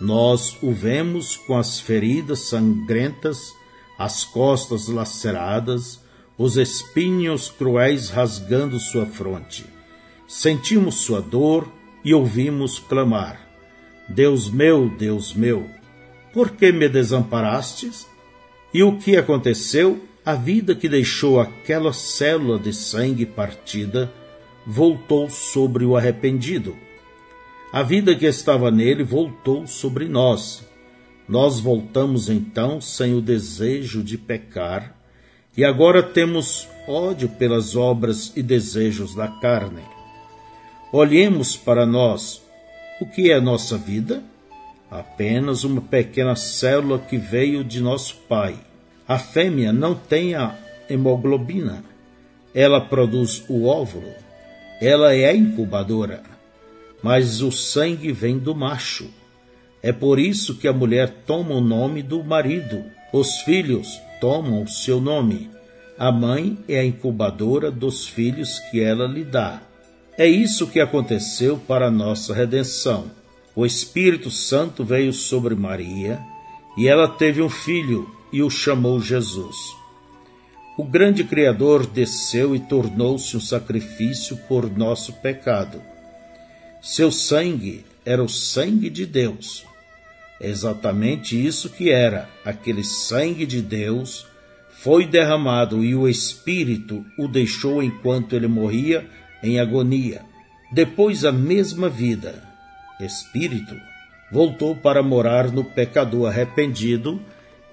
nós 0.01 0.57
o 0.63 0.71
vemos 0.71 1.37
com 1.37 1.57
as 1.57 1.81
feridas 1.81 2.41
sangrentas, 2.41 3.53
as 3.99 4.25
costas 4.25 4.87
laceradas, 4.87 6.01
os 6.37 6.57
espinhos 6.57 7.51
cruéis 7.51 8.09
rasgando 8.09 8.79
sua 8.79 9.07
fronte. 9.07 9.67
Sentimos 10.27 10.97
sua 10.97 11.21
dor 11.21 11.69
e 12.05 12.15
ouvimos 12.15 12.79
clamar: 12.79 13.41
Deus 14.09 14.49
meu, 14.49 14.89
Deus 14.89 15.35
meu, 15.35 15.69
por 16.33 16.51
que 16.51 16.71
me 16.71 16.89
desamparastes? 16.89 18.07
E 18.73 18.83
o 18.83 18.99
que 18.99 19.17
aconteceu? 19.17 20.05
A 20.25 20.35
vida 20.35 20.75
que 20.75 20.89
deixou 20.89 21.41
aquela 21.41 21.93
célula 21.93 22.59
de 22.59 22.73
sangue 22.73 23.25
partida 23.25 24.13
voltou 24.69 25.29
sobre 25.31 25.85
o 25.85 25.97
arrependido 25.97 26.77
a 27.71 27.83
vida 27.83 28.15
que 28.15 28.25
estava 28.25 28.71
nele 28.71 29.05
voltou 29.05 29.67
sobre 29.67 30.09
nós. 30.09 30.67
Nós 31.29 31.61
voltamos 31.61 32.31
então 32.31 32.81
sem 32.81 33.15
o 33.15 33.21
desejo 33.21 34.03
de 34.03 34.17
pecar 34.17 34.97
E 35.55 35.63
agora 35.63 36.03
temos 36.03 36.67
ódio 36.87 37.29
pelas 37.29 37.77
obras 37.77 38.33
e 38.35 38.43
desejos 38.43 39.15
da 39.15 39.29
carne. 39.29 39.83
Olhemos 40.91 41.59
para 41.59 41.85
nós. 41.85 42.41
O 43.03 43.07
que 43.07 43.31
é 43.31 43.39
nossa 43.39 43.77
vida? 43.77 44.23
Apenas 44.91 45.63
uma 45.63 45.83
pequena 45.83 46.35
célula 46.37 46.99
que 46.99 47.19
veio 47.19 47.63
de 47.63 47.83
nosso 47.83 48.17
pai. 48.27 48.57
A 49.07 49.19
fêmea 49.19 49.75
não 49.75 49.95
tem 49.95 50.35
a 50.35 50.57
hemoglobina. 50.89 51.85
Ela 52.55 52.81
produz 52.81 53.45
o 53.47 53.67
óvulo. 53.67 54.28
Ela 54.81 55.15
é 55.15 55.35
incubadora. 55.35 56.23
Mas 57.03 57.43
o 57.43 57.51
sangue 57.51 58.13
vem 58.13 58.39
do 58.39 58.55
macho. 58.55 59.09
É 59.83 59.93
por 59.93 60.19
isso 60.19 60.57
que 60.57 60.67
a 60.67 60.73
mulher 60.73 61.23
toma 61.27 61.55
o 61.55 61.61
nome 61.61 62.03
do 62.03 62.23
marido. 62.23 62.85
Os 63.13 63.39
filhos 63.41 64.01
tomam 64.21 64.63
o 64.63 64.69
seu 64.69 65.01
nome. 65.01 65.51
A 65.99 66.13
mãe 66.13 66.59
é 66.69 66.79
a 66.81 66.85
incubadora 66.85 67.71
dos 67.71 68.07
filhos 68.07 68.59
que 68.71 68.81
ela 68.81 69.07
lhe 69.07 69.25
dá. 69.25 69.63
É 70.17 70.27
isso 70.27 70.67
que 70.67 70.81
aconteceu 70.81 71.57
para 71.57 71.87
a 71.87 71.91
nossa 71.91 72.35
redenção. 72.35 73.11
O 73.55 73.65
Espírito 73.65 74.31
Santo 74.31 74.85
veio 74.85 75.13
sobre 75.13 75.55
Maria 75.55 76.21
e 76.77 76.87
ela 76.87 77.09
teve 77.09 77.43
um 77.43 77.49
filho 77.49 78.09
e 78.33 78.43
o 78.43 78.51
chamou 78.51 79.01
Jesus. 79.01 79.78
O 80.79 80.85
grande 80.85 81.25
Criador 81.25 81.89
desceu 81.89 82.55
e 82.55 82.61
tornou-se 82.61 83.37
um 83.37 83.41
sacrifício 83.41 84.37
por 84.47 84.71
nosso 84.71 85.13
pecado. 85.15 85.83
Seu 86.81 87.11
sangue 87.11 87.85
era 88.07 88.23
o 88.23 88.29
sangue 88.29 88.89
de 88.89 89.05
Deus. 89.05 89.67
É 90.41 90.49
exatamente 90.49 91.35
isso 91.37 91.69
que 91.69 91.91
era, 91.91 92.31
aquele 92.45 92.85
sangue 92.85 93.45
de 93.45 93.61
Deus 93.61 94.25
foi 94.71 95.05
derramado 95.05 95.83
e 95.83 95.97
o 95.97 96.09
Espírito 96.09 97.05
o 97.19 97.27
deixou 97.27 97.83
enquanto 97.83 98.37
ele 98.37 98.47
morria 98.47 99.05
em 99.43 99.59
agonia. 99.59 100.23
Depois, 100.71 101.25
a 101.25 101.33
mesma 101.33 101.89
vida, 101.89 102.41
Espírito, 103.01 103.75
voltou 104.31 104.77
para 104.77 105.03
morar 105.03 105.51
no 105.51 105.65
pecador 105.65 106.29
arrependido 106.29 107.21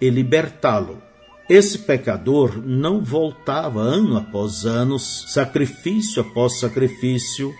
e 0.02 0.10
libertá-lo. 0.10 1.04
Esse 1.48 1.80
pecador 1.80 2.60
não 2.66 3.04
voltava 3.04 3.80
ano 3.80 4.18
após 4.18 4.66
ano, 4.66 4.98
sacrifício 4.98 6.22
após 6.22 6.60
sacrifício, 6.60 7.54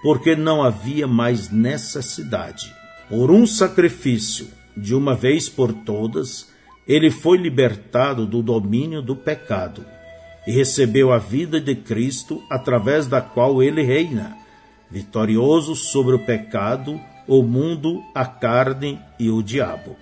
porque 0.00 0.36
não 0.36 0.62
havia 0.62 1.08
mais 1.08 1.50
necessidade. 1.50 2.72
Por 3.08 3.32
um 3.32 3.44
sacrifício, 3.44 4.48
de 4.76 4.94
uma 4.94 5.14
vez 5.14 5.48
por 5.48 5.72
todas, 5.72 6.50
ele 6.86 7.10
foi 7.10 7.36
libertado 7.36 8.26
do 8.26 8.42
domínio 8.42 9.02
do 9.02 9.16
pecado 9.16 9.84
e 10.46 10.52
recebeu 10.52 11.12
a 11.12 11.18
vida 11.18 11.60
de 11.60 11.74
Cristo, 11.74 12.42
através 12.48 13.06
da 13.08 13.20
qual 13.20 13.60
ele 13.60 13.82
reina, 13.82 14.36
vitorioso 14.90 15.74
sobre 15.74 16.14
o 16.14 16.18
pecado, 16.24 17.00
o 17.26 17.42
mundo, 17.42 18.02
a 18.14 18.24
carne 18.24 19.00
e 19.18 19.30
o 19.30 19.42
diabo. 19.42 19.96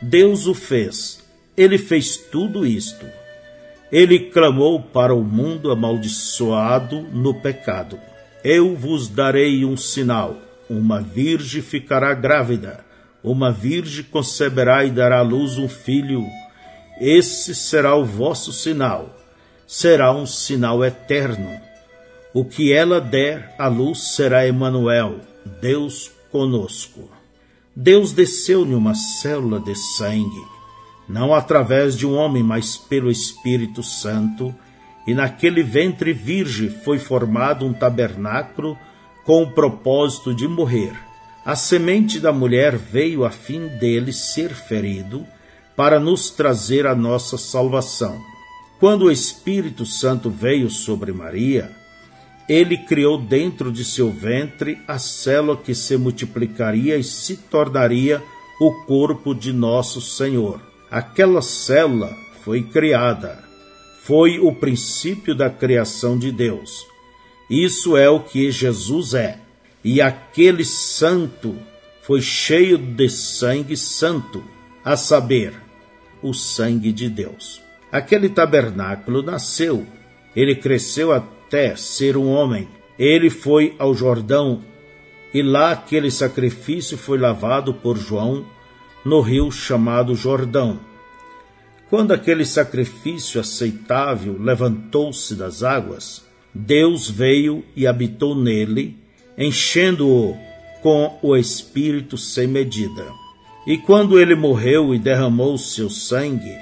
Deus 0.00 0.46
o 0.46 0.54
fez, 0.54 1.21
ele 1.56 1.78
fez 1.78 2.16
tudo 2.16 2.66
isto. 2.66 3.06
Ele 3.90 4.18
clamou 4.18 4.80
para 4.80 5.14
o 5.14 5.22
mundo 5.22 5.70
amaldiçoado 5.70 7.02
no 7.12 7.34
pecado: 7.34 7.98
Eu 8.42 8.74
vos 8.74 9.08
darei 9.08 9.64
um 9.64 9.76
sinal, 9.76 10.36
uma 10.68 11.00
virgem 11.00 11.60
ficará 11.62 12.14
grávida 12.14 12.92
uma 13.22 13.52
virgem 13.52 14.04
conceberá 14.04 14.84
e 14.84 14.90
dará 14.90 15.18
à 15.18 15.22
luz 15.22 15.56
um 15.56 15.68
filho. 15.68 16.26
Esse 17.00 17.54
será 17.54 17.94
o 17.94 18.04
vosso 18.04 18.52
sinal. 18.52 19.16
Será 19.66 20.12
um 20.12 20.26
sinal 20.26 20.84
eterno. 20.84 21.60
O 22.34 22.44
que 22.44 22.72
ela 22.72 23.00
der 23.00 23.54
à 23.58 23.68
luz 23.68 24.14
será 24.14 24.46
Emanuel, 24.46 25.20
Deus 25.60 26.10
conosco. 26.30 27.10
Deus 27.74 28.12
desceu 28.12 28.66
em 28.66 28.74
uma 28.74 28.94
célula 28.94 29.60
de 29.60 29.74
sangue, 29.96 30.44
não 31.12 31.34
através 31.34 31.96
de 31.96 32.06
um 32.06 32.16
homem, 32.16 32.42
mas 32.42 32.76
pelo 32.76 33.10
Espírito 33.10 33.82
Santo, 33.82 34.54
e 35.06 35.14
naquele 35.14 35.62
ventre 35.62 36.12
virgem 36.12 36.70
foi 36.70 36.98
formado 36.98 37.64
um 37.66 37.72
tabernáculo 37.72 38.76
com 39.24 39.42
o 39.42 39.52
propósito 39.52 40.34
de 40.34 40.48
morrer 40.48 40.92
a 41.44 41.56
semente 41.56 42.20
da 42.20 42.32
mulher 42.32 42.76
veio 42.76 43.24
a 43.24 43.30
fim 43.30 43.66
dele 43.66 44.12
ser 44.12 44.50
ferido 44.50 45.26
para 45.74 45.98
nos 45.98 46.30
trazer 46.30 46.86
a 46.86 46.94
nossa 46.94 47.36
salvação. 47.36 48.20
Quando 48.78 49.06
o 49.06 49.10
Espírito 49.10 49.84
Santo 49.84 50.30
veio 50.30 50.70
sobre 50.70 51.12
Maria, 51.12 51.70
ele 52.48 52.76
criou 52.76 53.18
dentro 53.18 53.72
de 53.72 53.84
seu 53.84 54.10
ventre 54.10 54.78
a 54.86 54.98
célula 54.98 55.56
que 55.56 55.74
se 55.74 55.96
multiplicaria 55.96 56.96
e 56.96 57.02
se 57.02 57.36
tornaria 57.36 58.22
o 58.60 58.84
corpo 58.84 59.34
de 59.34 59.52
nosso 59.52 60.00
Senhor. 60.00 60.71
Aquela 60.92 61.42
célula 61.42 62.16
foi 62.44 62.62
criada. 62.62 63.42
Foi 64.02 64.38
o 64.38 64.54
princípio 64.54 65.34
da 65.34 65.50
criação 65.50 66.18
de 66.18 66.30
Deus. 66.30 66.86
Isso 67.50 67.96
é 67.96 68.08
o 68.08 68.20
que 68.20 68.50
Jesus 68.52 69.14
é 69.14 69.38
e 69.84 70.00
aquele 70.00 70.64
santo 70.64 71.56
foi 72.02 72.20
cheio 72.20 72.78
de 72.78 73.08
sangue 73.08 73.76
santo, 73.76 74.42
a 74.84 74.96
saber, 74.96 75.54
o 76.22 76.32
sangue 76.32 76.92
de 76.92 77.08
Deus. 77.08 77.60
Aquele 77.90 78.28
tabernáculo 78.28 79.22
nasceu, 79.22 79.86
ele 80.34 80.54
cresceu 80.54 81.12
até 81.12 81.74
ser 81.74 82.16
um 82.16 82.28
homem. 82.28 82.68
Ele 82.98 83.30
foi 83.30 83.74
ao 83.78 83.94
Jordão 83.94 84.62
e 85.34 85.42
lá 85.42 85.72
aquele 85.72 86.10
sacrifício 86.10 86.96
foi 86.96 87.18
lavado 87.18 87.74
por 87.74 87.96
João 87.96 88.44
no 89.04 89.20
rio 89.20 89.50
chamado 89.50 90.14
Jordão. 90.14 90.78
Quando 91.90 92.12
aquele 92.12 92.44
sacrifício 92.44 93.40
aceitável 93.40 94.36
levantou-se 94.40 95.34
das 95.34 95.62
águas, 95.62 96.24
Deus 96.54 97.10
veio 97.10 97.64
e 97.76 97.86
habitou 97.86 98.34
nele 98.34 99.02
enchendo-o 99.36 100.36
com 100.82 101.18
o 101.22 101.36
Espírito 101.36 102.18
sem 102.18 102.46
medida. 102.46 103.06
E 103.66 103.78
quando 103.78 104.18
ele 104.18 104.34
morreu 104.34 104.94
e 104.94 104.98
derramou 104.98 105.56
seu 105.56 105.88
sangue, 105.88 106.56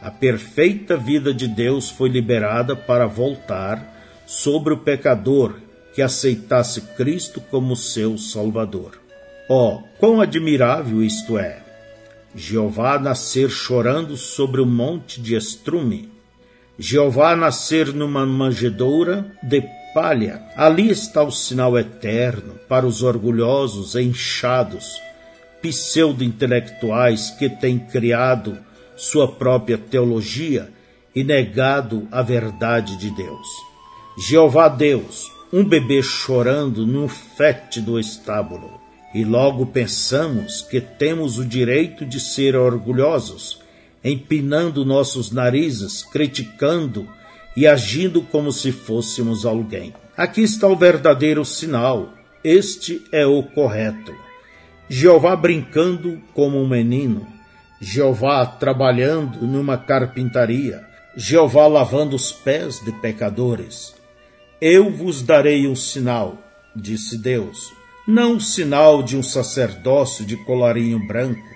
a 0.00 0.10
perfeita 0.10 0.96
vida 0.96 1.34
de 1.34 1.48
Deus 1.48 1.90
foi 1.90 2.08
liberada 2.08 2.76
para 2.76 3.06
voltar 3.06 3.96
sobre 4.26 4.72
o 4.72 4.78
pecador 4.78 5.56
que 5.94 6.00
aceitasse 6.00 6.80
Cristo 6.96 7.40
como 7.40 7.74
seu 7.74 8.16
Salvador. 8.16 9.00
Oh, 9.48 9.82
quão 9.98 10.20
admirável 10.20 11.02
isto 11.02 11.36
é! 11.36 11.67
Jeová 12.34 12.98
nascer 12.98 13.48
chorando 13.48 14.16
sobre 14.16 14.60
o 14.60 14.66
monte 14.66 15.20
de 15.20 15.34
estrume, 15.34 16.10
Jeová 16.78 17.34
nascer 17.34 17.92
numa 17.92 18.24
manjedoura 18.24 19.32
de 19.42 19.62
palha. 19.92 20.42
Ali 20.56 20.90
está 20.90 21.22
o 21.22 21.32
sinal 21.32 21.76
eterno 21.76 22.54
para 22.68 22.86
os 22.86 23.02
orgulhosos 23.02 23.94
e 23.96 24.02
inchados, 24.02 25.00
pseudo-intelectuais 25.60 27.30
que 27.30 27.48
têm 27.48 27.78
criado 27.78 28.56
sua 28.96 29.26
própria 29.26 29.76
teologia 29.76 30.70
e 31.14 31.24
negado 31.24 32.06
a 32.12 32.22
verdade 32.22 32.96
de 32.96 33.10
Deus. 33.10 33.48
Jeová 34.28 34.68
Deus, 34.68 35.32
um 35.52 35.64
bebê 35.64 36.02
chorando 36.02 36.86
num 36.86 37.08
fétido 37.08 37.98
estábulo. 37.98 38.87
E 39.14 39.24
logo 39.24 39.66
pensamos 39.66 40.60
que 40.60 40.80
temos 40.80 41.38
o 41.38 41.44
direito 41.44 42.04
de 42.04 42.20
ser 42.20 42.54
orgulhosos, 42.54 43.60
empinando 44.04 44.84
nossos 44.84 45.30
narizes, 45.30 46.02
criticando 46.02 47.08
e 47.56 47.66
agindo 47.66 48.22
como 48.22 48.52
se 48.52 48.70
fôssemos 48.70 49.46
alguém. 49.46 49.94
Aqui 50.16 50.42
está 50.42 50.68
o 50.68 50.76
verdadeiro 50.76 51.44
sinal. 51.44 52.12
Este 52.44 53.02
é 53.10 53.26
o 53.26 53.42
correto. 53.42 54.14
Jeová 54.88 55.36
brincando 55.36 56.20
como 56.34 56.60
um 56.62 56.66
menino, 56.66 57.26
Jeová 57.80 58.46
trabalhando 58.46 59.46
numa 59.46 59.76
carpintaria, 59.76 60.84
Jeová 61.16 61.66
lavando 61.66 62.16
os 62.16 62.32
pés 62.32 62.80
de 62.84 62.92
pecadores. 62.92 63.94
Eu 64.60 64.90
vos 64.90 65.22
darei 65.22 65.68
um 65.68 65.76
sinal, 65.76 66.38
disse 66.74 67.18
Deus, 67.18 67.72
não 68.08 68.40
sinal 68.40 69.02
de 69.02 69.18
um 69.18 69.22
sacerdócio 69.22 70.24
de 70.24 70.34
colarinho 70.34 70.98
branco, 70.98 71.46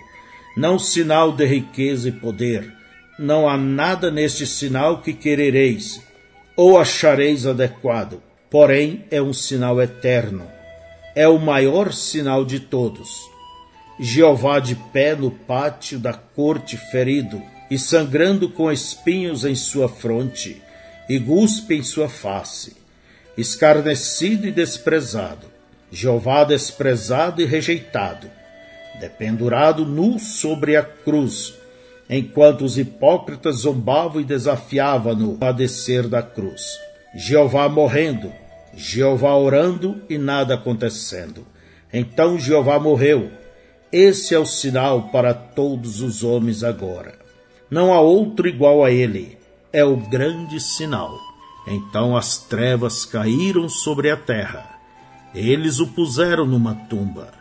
não 0.55 0.79
sinal 0.79 1.33
de 1.33 1.47
riqueza 1.47 2.11
e 2.11 2.13
poder, 2.13 2.71
não 3.19 3.49
há 3.49 3.57
nada 3.57 4.11
neste 4.11 4.47
sinal 4.47 5.01
que 5.01 5.15
querereis 5.15 6.03
ou 6.55 6.79
achareis 6.79 7.47
adequado, 7.47 8.23
porém 8.51 9.07
é 9.11 9.23
um 9.23 9.33
sinal 9.33 9.81
eterno. 9.81 10.47
É 11.17 11.27
o 11.27 11.39
maior 11.39 11.91
sinal 11.91 12.45
de 12.45 12.61
todos. 12.61 13.09
Jeová 13.99 14.59
de 14.59 14.75
pé 14.75 15.15
no 15.15 15.31
pátio 15.31 15.99
da 15.99 16.13
corte 16.13 16.77
ferido, 16.77 17.41
e 17.71 17.79
sangrando 17.79 18.51
com 18.51 18.71
espinhos 18.71 19.47
em 19.47 19.55
sua 19.55 19.89
fronte, 19.89 20.61
e 21.09 21.19
guspe 21.19 21.77
em 21.77 21.83
sua 21.83 22.11
face, 22.11 22.77
escarnecido 23.39 24.47
e 24.47 24.51
desprezado, 24.53 25.52
Jeová 25.93 26.43
desprezado 26.43 27.43
e 27.43 27.45
rejeitado, 27.45 28.27
dependurado 28.99 29.85
nu 29.85 30.19
sobre 30.19 30.75
a 30.75 30.83
cruz, 30.83 31.53
enquanto 32.09 32.65
os 32.65 32.79
hipócritas 32.79 33.57
zombavam 33.57 34.19
e 34.19 34.25
desafiavam-no 34.25 35.37
a 35.39 35.53
descer 35.53 36.09
da 36.09 36.23
cruz. 36.23 36.63
Jeová 37.15 37.69
morrendo, 37.69 38.33
Jeová 38.75 39.37
orando 39.37 40.01
e 40.09 40.17
nada 40.17 40.55
acontecendo. 40.55 41.47
Então 41.93 42.39
Jeová 42.39 42.81
morreu. 42.81 43.31
Esse 43.93 44.35
é 44.35 44.39
o 44.39 44.47
sinal 44.47 45.11
para 45.11 45.35
todos 45.35 46.01
os 46.01 46.25
homens 46.25 46.65
agora. 46.65 47.19
Não 47.71 47.93
há 47.93 48.01
outro 48.01 48.49
igual 48.49 48.83
a 48.83 48.91
ele. 48.91 49.37
É 49.71 49.85
o 49.85 49.97
grande 49.97 50.59
sinal. 50.59 51.19
Então 51.67 52.17
as 52.17 52.39
trevas 52.39 53.05
caíram 53.05 53.69
sobre 53.69 54.11
a 54.11 54.17
terra. 54.17 54.72
Eles 55.35 55.81
o 55.81 55.87
puseram 55.87 56.47
numa 56.47 56.75
tumba. 56.75 57.33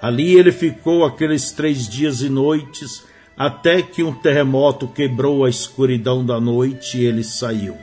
Ali 0.00 0.34
ele 0.34 0.52
ficou 0.52 1.04
aqueles 1.04 1.52
três 1.52 1.88
dias 1.88 2.20
e 2.20 2.28
noites, 2.28 3.04
até 3.36 3.82
que 3.82 4.02
um 4.02 4.12
terremoto 4.12 4.86
quebrou 4.86 5.44
a 5.44 5.50
escuridão 5.50 6.24
da 6.24 6.38
noite 6.38 6.98
e 6.98 7.04
ele 7.04 7.24
saiu. 7.24 7.76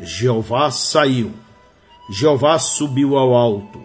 Jeová 0.00 0.70
saiu. 0.70 1.32
Jeová 2.10 2.58
subiu 2.58 3.16
ao 3.16 3.34
alto. 3.34 3.80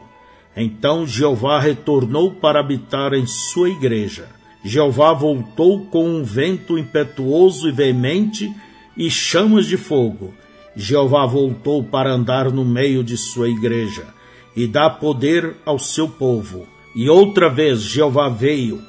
Então 0.55 1.05
Jeová 1.05 1.59
retornou 1.59 2.31
para 2.31 2.59
habitar 2.59 3.13
em 3.13 3.25
sua 3.27 3.69
igreja. 3.69 4.27
Jeová 4.63 5.13
voltou 5.13 5.85
com 5.85 6.05
um 6.05 6.23
vento 6.23 6.77
impetuoso 6.77 7.69
e 7.69 7.71
veemente 7.71 8.53
e 8.97 9.09
chamas 9.09 9.67
de 9.67 9.77
fogo. 9.77 10.33
Jeová 10.75 11.25
voltou 11.25 11.83
para 11.83 12.11
andar 12.11 12.51
no 12.51 12.65
meio 12.65 13.03
de 13.03 13.15
sua 13.15 13.47
igreja 13.47 14.18
e 14.55 14.67
dá 14.67 14.89
poder 14.89 15.55
ao 15.65 15.79
seu 15.79 16.07
povo. 16.07 16.67
E 16.95 17.09
outra 17.09 17.49
vez 17.49 17.81
Jeová 17.81 18.29
veio 18.29 18.81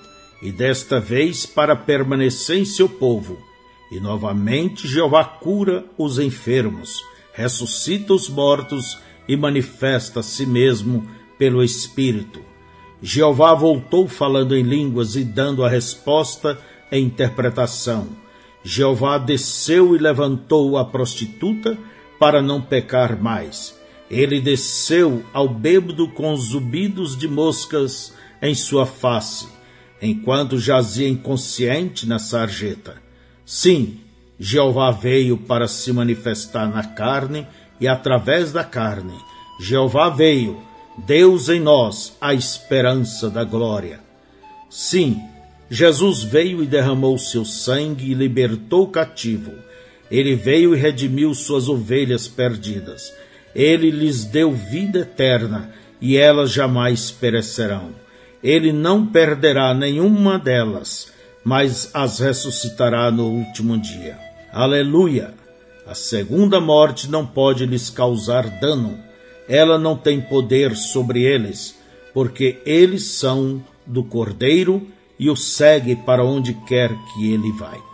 e 0.42 0.50
desta 0.50 0.98
vez 0.98 1.44
para 1.44 1.76
permanecer 1.76 2.58
em 2.58 2.64
seu 2.64 2.88
povo. 2.88 3.38
E 3.90 4.00
novamente 4.00 4.86
Jeová 4.88 5.24
cura 5.24 5.84
os 5.98 6.18
enfermos, 6.18 7.02
ressuscita 7.32 8.14
os 8.14 8.28
mortos 8.28 8.98
e 9.28 9.36
manifesta 9.36 10.20
a 10.20 10.22
si 10.22 10.46
mesmo 10.46 11.06
pelo 11.38 11.62
Espírito. 11.62 12.40
Jeová 13.02 13.54
voltou 13.54 14.06
falando 14.06 14.56
em 14.56 14.62
línguas 14.62 15.16
e 15.16 15.24
dando 15.24 15.64
a 15.64 15.68
resposta 15.68 16.58
em 16.92 17.04
interpretação. 17.04 18.08
Jeová 18.62 19.16
desceu 19.16 19.96
e 19.96 19.98
levantou 19.98 20.76
a 20.76 20.84
prostituta 20.84 21.78
para 22.18 22.42
não 22.42 22.60
pecar 22.60 23.20
mais. 23.20 23.79
Ele 24.10 24.40
desceu 24.40 25.24
ao 25.32 25.48
bêbado 25.48 26.08
com 26.08 26.36
zumbidos 26.36 27.16
de 27.16 27.28
moscas 27.28 28.12
em 28.42 28.54
sua 28.54 28.84
face 28.84 29.60
enquanto 30.00 30.58
jazia 30.58 31.08
inconsciente 31.08 32.08
na 32.08 32.18
sarjeta. 32.18 32.96
Sim, 33.44 33.98
Jeová 34.38 34.90
veio 34.90 35.36
para 35.36 35.68
se 35.68 35.92
manifestar 35.92 36.68
na 36.68 36.82
carne 36.82 37.46
e 37.80 37.86
através 37.86 38.52
da 38.52 38.64
carne. 38.64 39.14
Jeová 39.60 40.08
veio, 40.08 40.58
Deus 40.96 41.48
em 41.48 41.60
nós, 41.60 42.16
a 42.20 42.32
esperança 42.32 43.28
da 43.28 43.44
glória. 43.44 44.00
Sim, 44.70 45.20
Jesus 45.68 46.22
veio 46.22 46.62
e 46.62 46.66
derramou 46.66 47.18
seu 47.18 47.44
sangue 47.44 48.10
e 48.10 48.14
libertou 48.14 48.84
o 48.84 48.88
cativo. 48.88 49.52
Ele 50.10 50.34
veio 50.34 50.74
e 50.74 50.78
redimiu 50.78 51.34
suas 51.34 51.68
ovelhas 51.68 52.26
perdidas. 52.26 53.12
Ele 53.54 53.90
lhes 53.90 54.24
deu 54.24 54.52
vida 54.52 55.00
eterna 55.00 55.72
e 56.00 56.16
elas 56.16 56.52
jamais 56.52 57.10
perecerão 57.10 58.00
ele 58.42 58.72
não 58.72 59.06
perderá 59.06 59.74
nenhuma 59.74 60.38
delas, 60.38 61.12
mas 61.44 61.90
as 61.94 62.18
ressuscitará 62.18 63.10
no 63.10 63.26
último 63.26 63.78
dia. 63.78 64.18
Aleluia! 64.52 65.34
A 65.86 65.94
segunda 65.94 66.60
morte 66.60 67.10
não 67.10 67.26
pode 67.26 67.66
lhes 67.66 67.90
causar 67.90 68.48
dano, 68.60 68.98
ela 69.48 69.78
não 69.78 69.96
tem 69.96 70.20
poder 70.20 70.76
sobre 70.76 71.22
eles, 71.22 71.76
porque 72.14 72.60
eles 72.64 73.04
são 73.04 73.62
do 73.86 74.04
Cordeiro 74.04 74.86
e 75.18 75.28
o 75.28 75.36
segue 75.36 75.96
para 75.96 76.24
onde 76.24 76.54
quer 76.66 76.90
que 77.12 77.32
ele 77.32 77.52
vai. 77.52 77.89